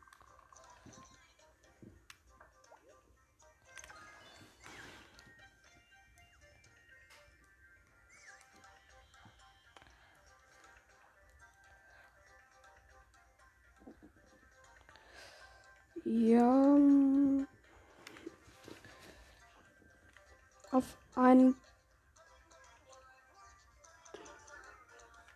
Ja. 16.10 16.78
Auf 20.70 20.96
einen. 21.14 21.54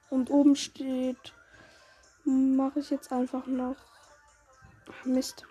Und 0.09 0.31
oben 0.31 0.57
steht. 0.57 1.35
Mache 2.25 2.81
ich 2.81 2.89
jetzt 2.89 3.13
einfach 3.13 3.47
noch. 3.47 3.77
Mist. 5.05 5.45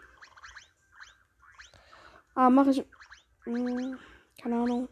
Ah, 2.33 2.49
mache 2.49 2.71
ich. 2.71 2.85
Mh, 3.45 3.69
hm, 3.69 3.99
keine 4.41 4.55
Ahnung. 4.55 4.89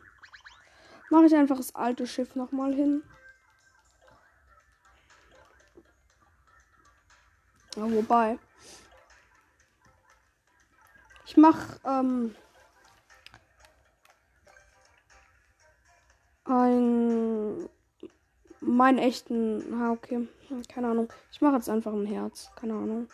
Mache 1.10 1.26
ich 1.26 1.36
einfach 1.36 1.58
das 1.58 1.74
alte 1.74 2.06
Schiff 2.06 2.36
nochmal 2.36 2.76
hin. 2.76 3.02
Ja, 7.76 7.92
wobei. 7.92 8.38
Ich 11.30 11.38
mach 11.38 11.78
ähm, 11.86 12.34
ein 16.44 17.70
meinen 18.62 18.98
echten. 18.98 19.72
Ah, 19.76 19.92
okay. 19.92 20.28
Keine 20.74 20.88
Ahnung. 20.88 21.14
Ich 21.32 21.40
mache 21.40 21.58
jetzt 21.58 21.70
einfach 21.70 21.94
ein 21.94 22.08
Herz. 22.08 22.50
Keine 22.56 22.74
Ahnung. 22.74 23.08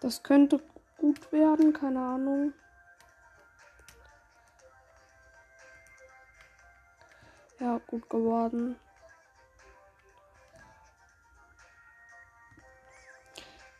Das 0.00 0.22
könnte 0.22 0.60
gut 0.96 1.32
werden, 1.32 1.72
keine 1.72 2.00
Ahnung. 2.00 2.52
Ja, 7.58 7.80
gut 7.86 8.08
geworden. 8.08 8.76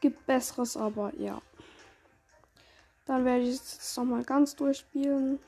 Gibt 0.01 0.27
besseres, 0.27 0.77
aber 0.77 1.13
ja. 1.17 1.41
Dann 3.07 3.25
werde 3.25 3.43
ich 3.43 3.55
es 3.55 3.97
nochmal 3.97 4.25
ganz 4.25 4.55
durchspielen. 4.57 5.39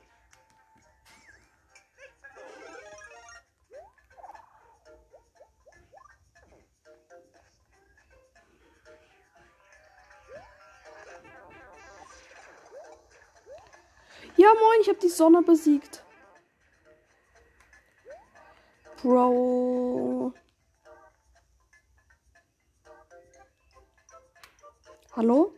Die 15.02 15.08
Sonne 15.08 15.42
besiegt. 15.42 16.04
Bro. 19.02 20.32
Hallo? 25.12 25.52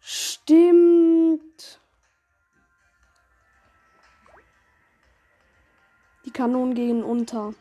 Stimmt. 0.00 1.80
Die 6.24 6.30
Kanonen 6.30 6.74
gehen 6.74 7.02
unter. 7.02 7.54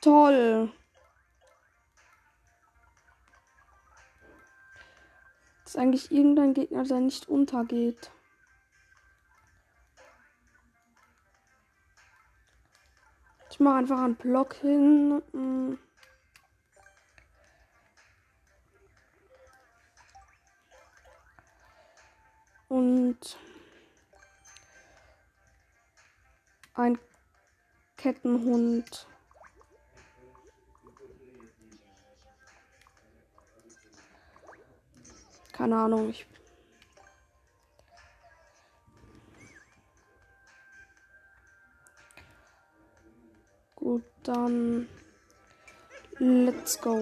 Toll. 0.00 0.72
Ist 5.72 5.78
eigentlich 5.78 6.12
irgendein 6.12 6.52
Gegner, 6.52 6.84
der 6.84 7.00
nicht 7.00 7.30
untergeht. 7.30 8.10
Ich 13.50 13.58
mache 13.58 13.76
einfach 13.76 14.02
einen 14.02 14.16
Block 14.16 14.52
hin. 14.52 15.22
Mm. 15.32 15.78
Und 22.68 23.38
ein 26.74 26.98
Kettenhund. 27.96 29.06
Keine 35.62 35.76
Ahnung. 35.76 36.10
Ich 36.10 36.26
Gut, 43.76 44.02
dann 44.24 44.88
let's 46.18 46.80
go. 46.80 46.96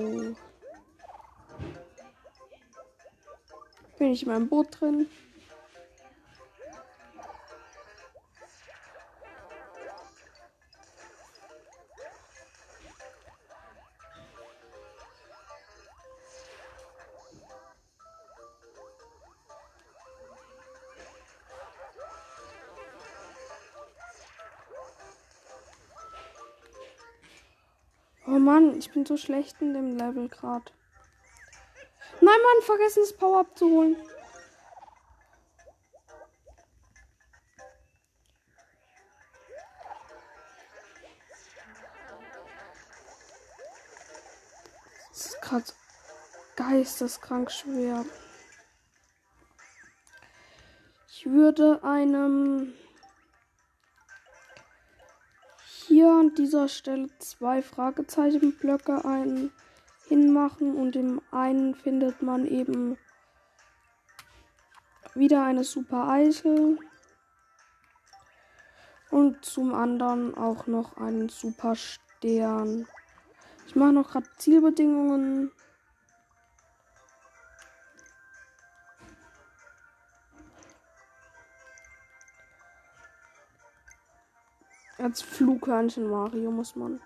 Bin 3.98 4.12
ich 4.12 4.24
in 4.24 4.28
meinem 4.28 4.46
Boot 4.46 4.78
drin? 4.78 5.06
Ich 28.81 28.93
bin 28.93 29.05
so 29.05 29.18
schlecht 29.18 29.61
in 29.61 29.74
dem 29.74 29.97
Level 29.97 30.28
gerade. 30.28 30.72
Nein, 32.22 32.39
Mann, 32.43 32.62
vergessen 32.62 33.01
das 33.03 33.12
Power 33.12 33.41
abzuholen. 33.41 33.97
Das 45.11 45.26
ist 45.26 45.43
gerade 45.43 45.64
geisteskrank 46.57 47.51
schwer. 47.51 48.07
Ich 51.09 51.26
würde 51.26 51.85
einem 51.85 52.72
hier 56.01 56.12
an 56.12 56.32
dieser 56.34 56.66
Stelle 56.66 57.11
zwei 57.18 57.61
Fragezeichenblöcke 57.61 59.05
ein 59.05 59.51
hinmachen 60.09 60.74
und 60.74 60.96
im 60.96 61.20
einen 61.30 61.74
findet 61.74 62.22
man 62.22 62.46
eben 62.46 62.96
wieder 65.14 65.44
eine 65.44 65.62
super 65.62 66.09
Eichel 66.09 66.78
und 69.11 69.44
zum 69.44 69.74
anderen 69.74 70.34
auch 70.38 70.66
noch 70.66 70.96
einen 70.96 71.28
super 71.28 71.74
Stern. 71.76 72.86
Ich 73.66 73.76
mache 73.76 73.92
noch 73.92 74.12
gerade 74.12 74.30
Zielbedingungen. 74.38 75.53
Als 85.03 85.22
Flughörnchen 85.22 86.11
Mario 86.11 86.51
muss 86.51 86.76
man. 86.76 87.01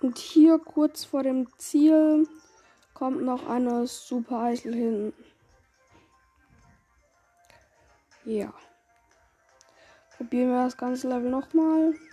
Und 0.00 0.18
hier 0.18 0.58
kurz 0.58 1.04
vor 1.04 1.22
dem 1.22 1.48
Ziel 1.58 2.28
kommt 2.94 3.22
noch 3.22 3.48
eine 3.48 3.86
Super 3.86 4.42
Eichel 4.42 4.74
hin. 4.74 5.12
Ja. 8.24 8.52
Probieren 10.16 10.50
wir 10.50 10.64
das 10.64 10.76
ganze 10.76 11.08
Level 11.08 11.30
nochmal. 11.30 11.92
Perfekt. 11.92 12.07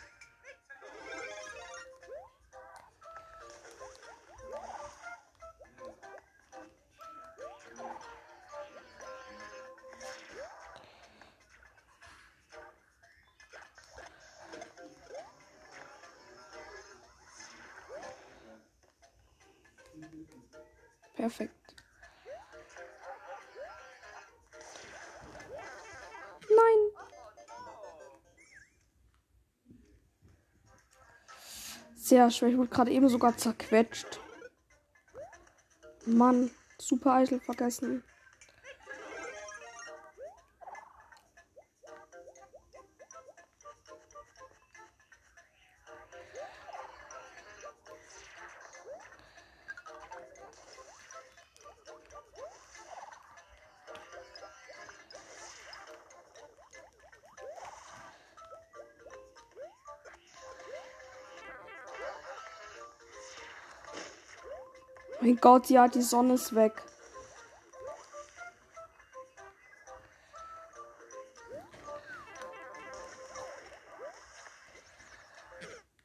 Sehr 32.16 32.32
schwer. 32.32 32.48
Ich 32.48 32.58
wurde 32.58 32.70
gerade 32.70 32.92
eben 32.92 33.10
sogar 33.10 33.36
zerquetscht. 33.36 34.22
Mann, 36.06 36.50
super 36.78 37.16
Eichel 37.16 37.42
vergessen. 37.42 38.06
Mein 65.26 65.38
Gott, 65.38 65.72
ja, 65.72 65.88
die 65.88 66.04
Sonne 66.04 66.36
ist 66.36 66.54
weg. 66.54 66.84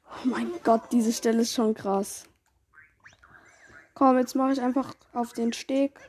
Oh 0.07 0.25
mein 0.25 0.51
Gott, 0.63 0.81
diese 0.91 1.13
Stelle 1.13 1.43
ist 1.43 1.53
schon 1.53 1.75
krass. 1.75 2.23
Komm, 3.93 4.17
jetzt 4.17 4.33
mache 4.33 4.53
ich 4.53 4.61
einfach 4.61 4.95
auf 5.13 5.33
den 5.33 5.53
Steg. 5.53 5.99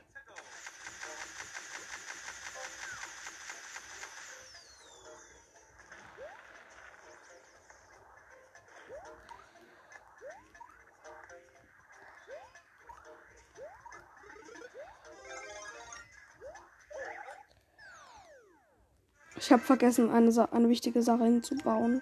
Ich 19.43 19.51
habe 19.51 19.61
vergessen, 19.61 20.09
eine, 20.12 20.53
eine 20.53 20.68
wichtige 20.68 21.03
Sache 21.03 21.24
hinzubauen. 21.24 22.01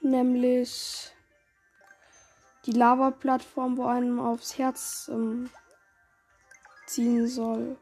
Nämlich 0.00 1.12
die 2.66 2.72
Lava-Plattform, 2.72 3.76
wo 3.76 3.86
einem 3.86 4.18
aufs 4.18 4.58
Herz 4.58 5.08
ähm, 5.12 5.48
ziehen 6.86 7.28
soll. 7.28 7.76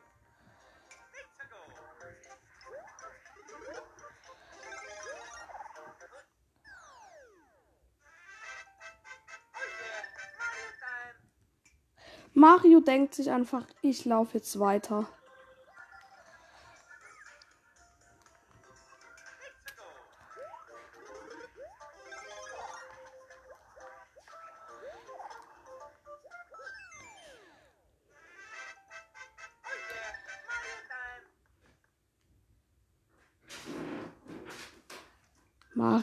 Mario 12.34 12.80
denkt 12.80 13.14
sich 13.14 13.30
einfach, 13.30 13.66
ich 13.80 14.04
laufe 14.04 14.36
jetzt 14.36 14.60
weiter. 14.60 15.08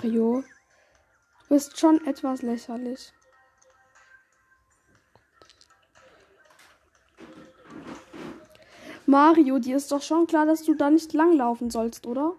Mario, 0.04 0.44
du 1.44 1.48
bist 1.48 1.80
schon 1.80 2.06
etwas 2.06 2.42
lächerlich. 2.42 3.14
Mario, 9.06 9.60
dir 9.60 9.78
ist 9.78 9.94
doch 9.94 10.02
schon 10.02 10.28
klar, 10.28 10.46
dass 10.46 10.64
du 10.64 10.74
da 10.74 10.90
nicht 10.90 11.14
langlaufen 11.14 11.70
sollst, 11.70 12.06
oder? 12.06 12.36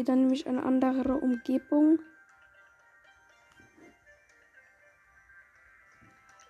Ihr? 0.00 0.04
Okay, 0.04 0.04
dann 0.04 0.20
nehme 0.20 0.34
ich 0.34 0.46
eine 0.46 0.62
andere 0.62 1.14
Umgebung. 1.14 1.98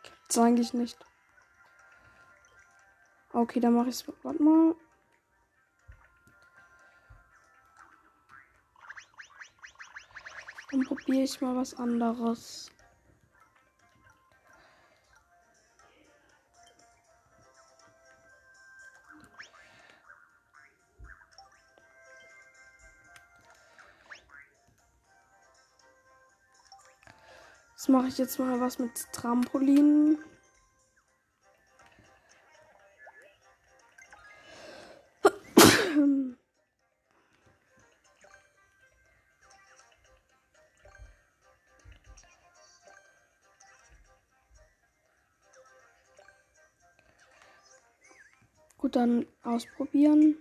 Gibt's 0.02 0.38
eigentlich 0.38 0.72
nicht. 0.72 0.98
Okay, 3.32 3.60
dann 3.60 3.74
mache 3.74 3.88
ich 3.88 3.96
es. 3.96 4.12
Warte 4.22 4.42
mal. 4.42 4.74
Dann 10.70 10.84
probiere 10.84 11.22
ich 11.22 11.40
mal 11.40 11.56
was 11.56 11.74
anderes. 11.74 12.70
Jetzt 27.80 27.88
mache 27.88 28.08
ich 28.08 28.18
jetzt 28.18 28.38
mal 28.38 28.60
was 28.60 28.78
mit 28.78 28.90
Trampolinen. 29.10 30.18
Gut, 48.76 48.94
dann 48.94 49.24
ausprobieren. 49.42 50.36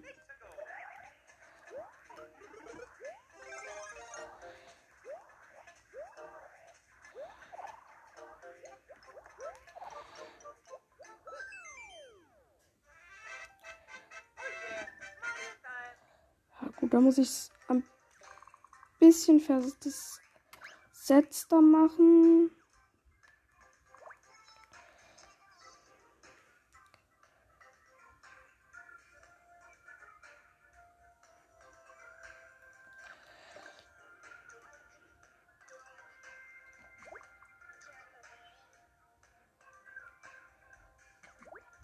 Muss 17.10 17.18
ich 17.18 17.28
es 17.28 17.51
ein 17.70 17.84
bisschen 18.99 19.39
versetzter 19.39 21.60
machen. 21.60 22.51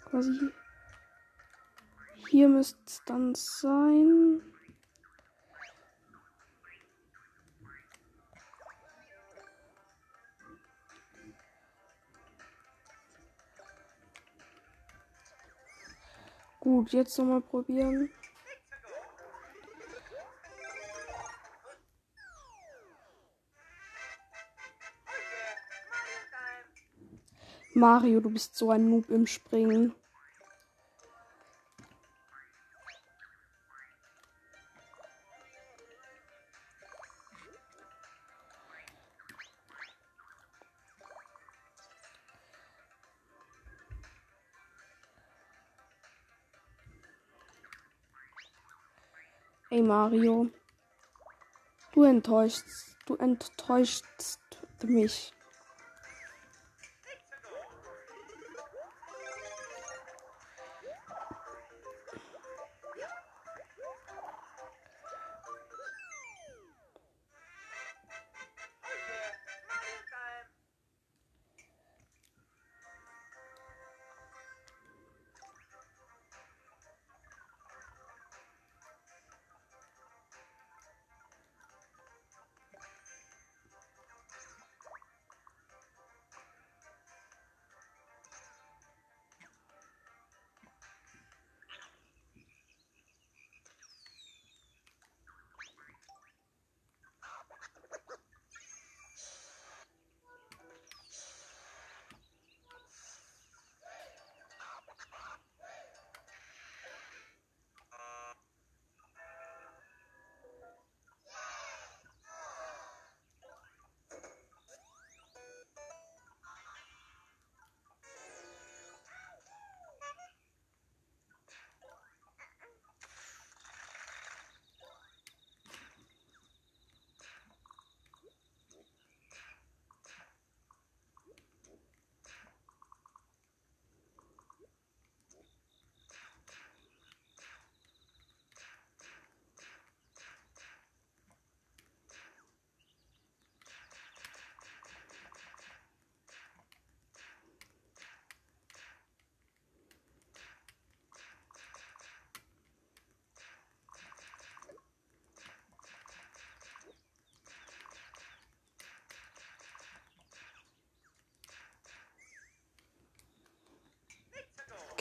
Quasi 0.05 0.51
hier 2.28 2.47
müsste 2.47 2.78
es 2.86 3.01
dann 3.07 3.34
sein. 3.34 4.55
Gut, 16.76 16.91
jetzt 16.91 17.17
nochmal 17.17 17.39
probieren. 17.39 18.09
Mario, 27.73 28.19
du 28.19 28.30
bist 28.30 28.57
so 28.57 28.71
ein 28.71 28.89
Noob 28.89 29.09
im 29.09 29.26
Springen. 29.26 29.95
Ey 49.72 49.82
Mario, 49.82 50.47
du 51.93 52.03
enttäuschst, 52.03 52.66
du 53.07 53.16
enttäuschst 53.16 54.05
mich. 54.84 55.35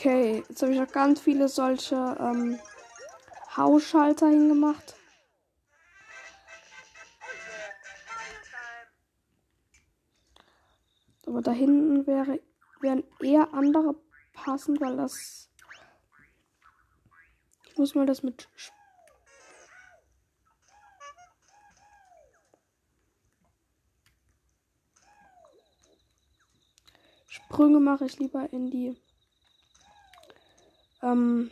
Okay, 0.05 0.45
jetzt 0.47 0.61
habe 0.61 0.75
ich 0.75 0.79
noch 0.79 0.93
ganz 0.93 1.19
viele 1.19 1.49
solche 1.49 1.95
ähm, 2.21 2.61
Hausschalter 3.57 4.29
hingemacht. 4.29 4.95
Aber 11.27 11.41
da 11.41 11.53
hinten 11.53 12.07
wäre, 12.07 12.39
wären 12.83 13.03
eher 13.23 13.55
andere 13.55 13.95
passend, 14.35 14.79
weil 14.83 14.99
das. 14.99 15.49
Ich 17.65 17.79
muss 17.79 17.95
mal 17.95 18.05
das 18.05 18.23
mit. 18.23 18.47
Sprünge 27.27 27.81
mache 27.81 28.05
ich 28.05 28.19
lieber 28.19 28.53
in 28.53 28.71
die 28.71 29.03
ähm, 31.05 31.51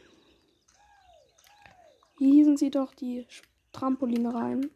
wie 2.19 2.33
hießen 2.33 2.57
sie 2.57 2.71
doch, 2.71 2.95
die 2.95 3.27
Trampoline 3.73 4.35
rein. 4.35 4.71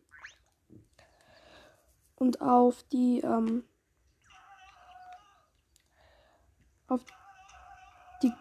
Und 2.16 2.40
auf 2.40 2.82
die, 2.84 3.20
ähm, 3.20 3.64
auf 6.88 7.04
die 8.22 8.32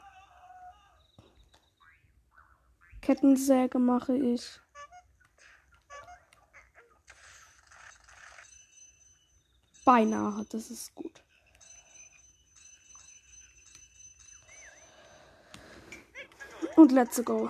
Kettensäge 3.01 3.79
mache 3.79 4.15
ich 4.15 4.59
beinahe, 9.83 10.45
das 10.49 10.71
ist 10.71 10.95
gut. 10.95 11.24
Und 16.75 16.91
let's 16.91 17.23
go. 17.23 17.49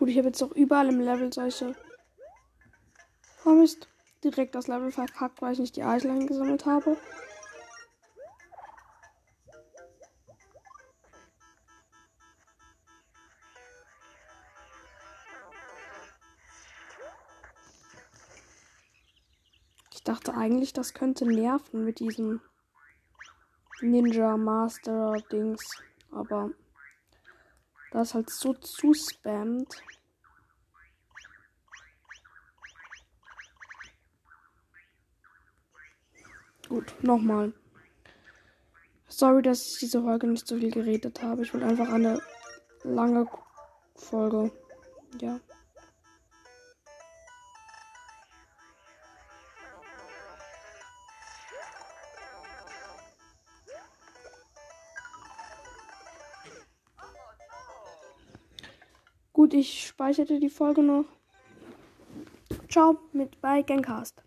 Gut, 0.00 0.08
ich 0.08 0.16
habe 0.16 0.28
jetzt 0.28 0.42
auch 0.42 0.52
überall 0.52 0.88
im 0.88 0.98
Level 0.98 1.30
solche. 1.30 1.76
Oh 3.44 3.50
Mist. 3.50 3.86
Direkt 4.24 4.54
das 4.54 4.66
Level 4.66 4.90
verkackt, 4.90 5.42
weil 5.42 5.52
ich 5.52 5.58
nicht 5.58 5.76
die 5.76 5.82
Eisel 5.82 6.10
eingesammelt 6.10 6.64
habe. 6.64 6.96
Ich 19.92 20.02
dachte 20.02 20.32
eigentlich, 20.34 20.72
das 20.72 20.94
könnte 20.94 21.26
nerven 21.26 21.84
mit 21.84 21.98
diesem 21.98 22.40
Ninja 23.82 24.38
Master 24.38 25.18
Dings. 25.30 25.82
Aber 26.10 26.52
das 27.90 28.14
halt 28.14 28.30
so 28.30 28.54
zu 28.54 28.94
spammt. 28.94 29.82
Gut, 36.68 36.94
nochmal. 37.02 37.52
Sorry, 39.08 39.42
dass 39.42 39.66
ich 39.66 39.78
diese 39.80 40.02
Folge 40.02 40.28
nicht 40.28 40.46
so 40.46 40.56
viel 40.56 40.70
geredet 40.70 41.20
habe. 41.20 41.42
Ich 41.42 41.52
wollte 41.52 41.66
einfach 41.66 41.92
eine 41.92 42.22
lange 42.84 43.26
Folge. 43.96 44.52
Ja. 45.20 45.40
Gut, 59.50 59.58
ich 59.58 59.88
speichere 59.88 60.38
die 60.38 60.48
Folge 60.48 60.80
noch. 60.80 61.06
Ciao 62.68 62.98
mit 63.12 63.40
bei 63.40 63.62
Gencast. 63.62 64.14